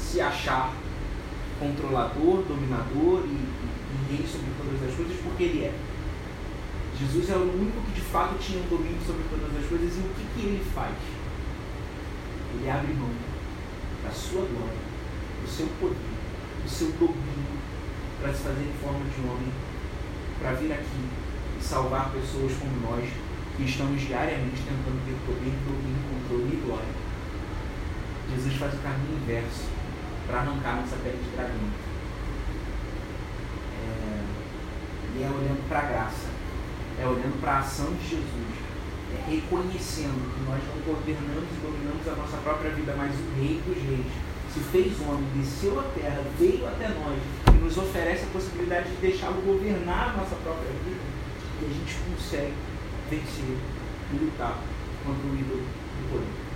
[0.07, 0.73] se achar
[1.59, 5.73] controlador, dominador e, e, rei sobre todas as coisas, porque ele é.
[6.97, 9.99] Jesus é o único que de fato tinha um domínio sobre todas as coisas e
[9.99, 10.95] o que, que ele faz?
[12.53, 13.11] Ele abre mão
[14.03, 14.81] da sua glória,
[15.43, 15.97] do seu poder,
[16.63, 17.57] do seu domínio
[18.21, 19.51] para se fazer em forma de homem,
[20.39, 21.03] para vir aqui
[21.59, 23.09] e salvar pessoas como nós
[23.57, 27.07] que estamos diariamente tentando ter poder, domínio, controle e glória.
[28.33, 29.76] Jesus faz o caminho inverso
[30.27, 31.55] para arrancar nossa pele de dragão.
[33.81, 34.23] É,
[35.17, 36.27] e é olhando para a graça,
[36.99, 38.53] é olhando para a ação de Jesus,
[39.15, 43.61] é reconhecendo que nós não governamos e dominamos a nossa própria vida, mas o Rei
[43.65, 44.05] dos Reis
[44.53, 47.19] se fez homem, desceu à terra, veio até nós
[47.53, 50.99] e nos oferece a possibilidade de deixá-lo governar a nossa própria vida
[51.61, 52.53] e a gente consegue
[53.09, 53.57] vencer
[54.13, 54.57] e lutar
[55.05, 56.46] contra o ídolo do poder.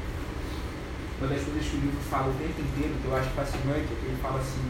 [1.21, 3.93] Uma das coisas que o livro fala o tempo inteiro, que eu acho fascinante, é
[3.93, 4.65] que ele fala assim,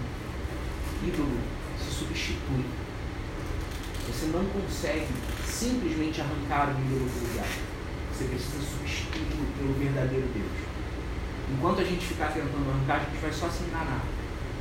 [1.08, 1.40] ídolo
[1.80, 2.68] se substitui.
[4.12, 5.08] Você não consegue
[5.48, 7.48] simplesmente arrancar o ídolo do lugar.
[8.12, 10.52] Você precisa substituí-lo pelo verdadeiro Deus.
[11.56, 14.04] Enquanto a gente ficar tentando arrancar, a gente vai só se enganar.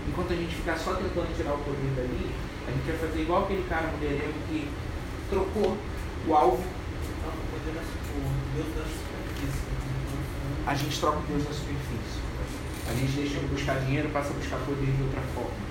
[0.06, 2.30] Enquanto a gente ficar só tentando tirar o poder dali,
[2.66, 4.70] a gente vai fazer igual aquele cara mulherengo que
[5.28, 5.76] trocou
[6.28, 6.62] o alvo.
[7.60, 7.82] Deus da
[8.86, 9.09] superfície
[10.66, 12.20] a gente troca Deus na superfície.
[12.88, 15.70] A gente deixa de buscar dinheiro passa a buscar poder de outra forma.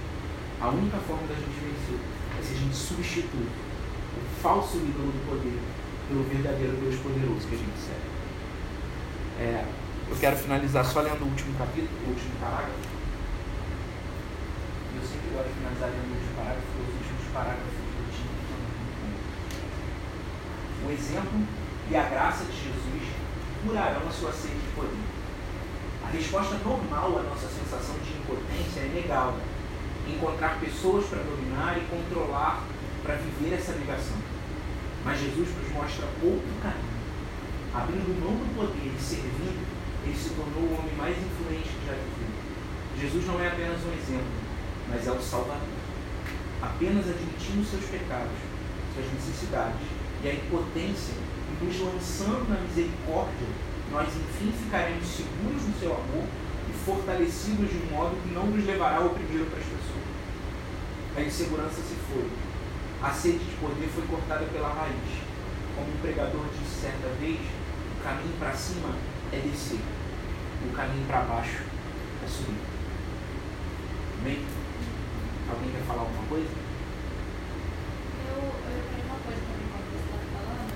[0.62, 2.00] A única forma da gente vencer
[2.40, 5.60] é se a gente substitui o falso ídolo do poder
[6.08, 8.10] pelo verdadeiro Deus poderoso que a gente serve.
[9.40, 9.66] É,
[10.10, 12.90] eu quero finalizar só lendo o último capítulo, o último parágrafo.
[14.96, 18.32] Eu sempre gosto de finalizar lendo o último parágrafo, os últimos parágrafos do time
[20.84, 21.40] O exemplo
[21.92, 23.19] e a graça de Jesus
[23.66, 25.04] curarão a sua sede de poder.
[26.06, 29.38] A resposta normal à nossa sensação de impotência é negá-la,
[30.08, 32.64] encontrar pessoas para dominar e controlar
[33.04, 34.18] para viver essa negação.
[35.06, 37.00] Mas Jesus nos mostra outro caminho.
[37.74, 39.66] Abrindo mão do poder e servindo,
[40.04, 42.34] ele se tornou o homem mais influente que já viveu.
[43.00, 44.34] Jesus não é apenas um exemplo,
[44.90, 45.62] mas é o Salvador.
[46.62, 48.36] apenas admitindo seus pecados,
[48.94, 49.88] suas necessidades
[50.24, 51.14] e a impotência,
[51.50, 53.48] e nos lançando na misericórdia,
[53.92, 56.26] nós enfim ficaremos seguros no seu amor
[56.70, 60.06] e fortalecidos de um modo que não nos levará a oprimir outras pessoas.
[61.18, 62.30] A insegurança se foi.
[63.02, 65.30] A sede de poder foi cortada pela raiz.
[65.76, 68.94] Como um pregador disse certa vez, o caminho para cima
[69.32, 69.80] é descer,
[70.68, 71.64] o caminho para baixo
[72.24, 72.60] é subir.
[74.20, 74.46] Amém?
[75.50, 76.52] Alguém quer falar alguma coisa?
[78.28, 80.76] Eu, eu quero uma coisa também, quando você estava falando,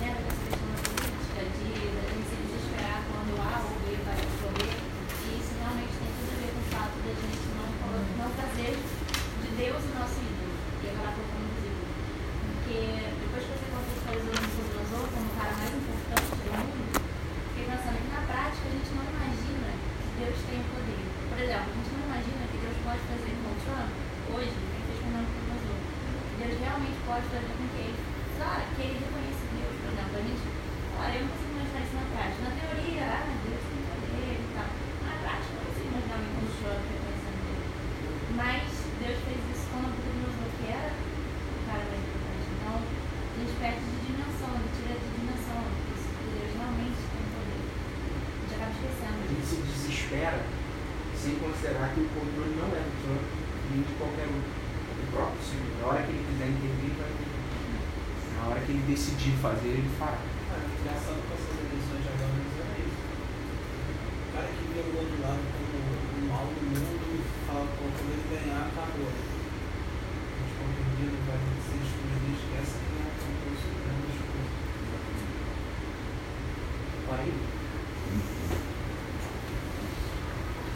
[0.00, 4.18] lembra dessa questão da política, de a gente se desesperar quando há ou B vai
[4.24, 8.08] escolher, e isso realmente tem tudo a ver com o fato da gente não, colo-
[8.18, 11.92] não fazer de Deus o nosso ídolo, e acabar colocando os ídolos.
[12.42, 12.76] Porque
[13.20, 16.82] depois que você contextualizou o Nabucodonosor como o cara mais importante do mundo,
[17.54, 21.02] fiquei pensando que na prática a gente não imagina que Deus tem o poder.
[21.30, 23.90] Por exemplo, a gente não imagina que Deus pode fazer com o Trump
[24.34, 25.78] hoje, o que ele fez com o Nabucodonosor.
[26.34, 27.98] Deus realmente pode fazer com que ele,
[28.36, 30.14] claro, que ele reconheça Deus, por exemplo.
[30.14, 30.46] A gente,
[30.98, 32.40] olha, eu não consigo imaginar isso na prática.
[32.44, 34.68] Na teoria, ah, Deus tem poder e tal.
[35.04, 37.66] Na prática, eu não consigo imaginar um Trump reconhecendo Deus.
[38.34, 38.62] Mas
[39.04, 42.46] Deus fez isso com o Nabucodonosor, que era o cara mais importante.
[42.54, 45.58] Então, a gente perde de dimensão, a gente tira de dimensão
[45.94, 47.62] isso, que Deus realmente tem poder.
[47.62, 49.18] A gente acaba esquecendo.
[49.22, 50.38] A gente se desespera
[51.14, 53.24] sem considerar que o controle não é do Trump
[53.70, 54.42] nem de qualquer um.
[54.94, 55.68] O próprio Senhor.
[55.78, 57.44] Na hora que ele quiser intervir, vai intervir.
[58.34, 60.18] Na hora que ele decidir fazer, ele fará.
[60.18, 63.04] Cara, engraçado com essas eleições de agora, mas era isso.
[63.04, 67.84] O cara que via o outro lado como o mal do mundo e fala, pô,
[67.84, 69.06] quando ele ganhar, acabou.
[69.06, 74.50] A gente compreendido, vai ser excluído, esquece que é o controle supremo das coisas.
[77.14, 77.32] Aí.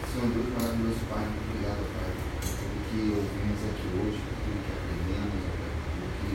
[0.07, 5.43] Senhor Deus maravilhoso, Pai, muito obrigado, Pai, tudo que ouvimos aqui hoje, tudo que aprendemos,
[5.59, 6.31] Pai, por tudo que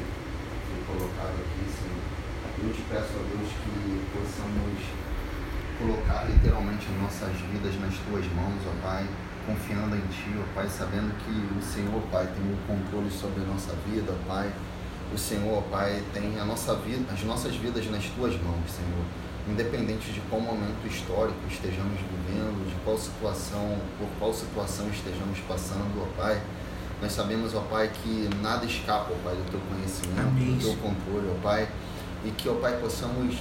[0.68, 2.05] foi colocado aqui, Senhor.
[2.64, 4.76] Eu te peço, ó Deus, que possamos
[5.80, 9.09] colocar literalmente as nossas vidas nas tuas mãos, ó Pai,
[9.46, 13.46] confiando em Ti, ó Pai, sabendo que o Senhor, Pai, tem o controle sobre a
[13.46, 14.52] nossa vida, ó Pai.
[15.12, 19.05] O Senhor, ó Pai, tem a nossa vida, as nossas vidas nas tuas mãos, Senhor
[19.49, 26.03] independente de qual momento histórico estejamos vivendo, de qual situação, por qual situação estejamos passando,
[26.03, 26.40] ó Pai,
[27.03, 30.57] nós sabemos, ó Pai, que nada escapa, ó Pai, do Teu conhecimento, Amém.
[30.57, 31.68] do Teu controle, ó Pai,
[32.24, 33.36] e que, ó Pai, possamos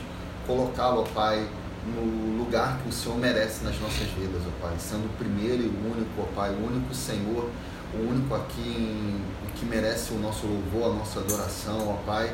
[0.46, 1.48] colocá-lo, ó Pai,
[1.86, 5.68] no lugar que o Senhor merece nas nossas vidas, ó Pai, sendo o primeiro e
[5.68, 7.50] o único, ó Pai, o único Senhor,
[7.94, 9.22] o único aqui em-
[9.56, 12.34] que merece o nosso louvor, a nossa adoração, ó Pai,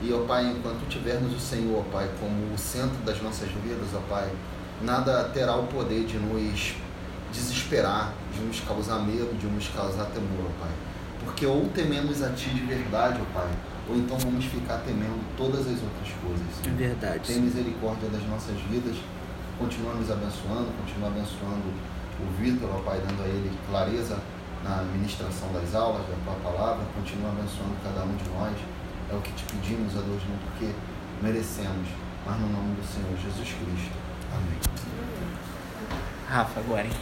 [0.00, 3.88] e, ó Pai, enquanto tivermos o Senhor, ó Pai, como o centro das nossas vidas,
[3.94, 4.30] ó Pai,
[4.80, 6.74] nada terá o poder de nos
[7.32, 10.72] desesperar, de nos causar medo, de nos causar temor, ó Pai.
[11.24, 13.50] Porque ou tememos a Ti de verdade, ó Pai,
[13.88, 16.46] ou então vamos ficar temendo todas as outras coisas.
[16.62, 16.76] Senhor.
[16.76, 17.26] verdade.
[17.26, 18.96] Tem misericórdia das nossas vidas,
[19.58, 21.66] continua nos abençoando, continua abençoando
[22.20, 24.16] o Vitor, ó Pai, dando a ele clareza
[24.62, 28.77] na ministração das aulas, da tua palavra, continua abençoando cada um de nós.
[29.10, 30.74] É o que te pedimos, ó Deus, não porque
[31.22, 31.88] merecemos,
[32.26, 33.92] mas no nome do Senhor Jesus Cristo.
[34.34, 34.58] Amém.
[36.28, 36.92] Rafa, agora, hein?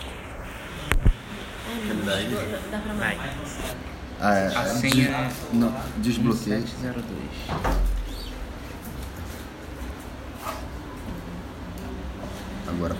[2.71, 3.19] Dá pra Vai.
[4.21, 6.59] Ah, é, A é, senha é não, desbloqueio.
[6.59, 7.07] 1702.
[12.69, 12.95] Agora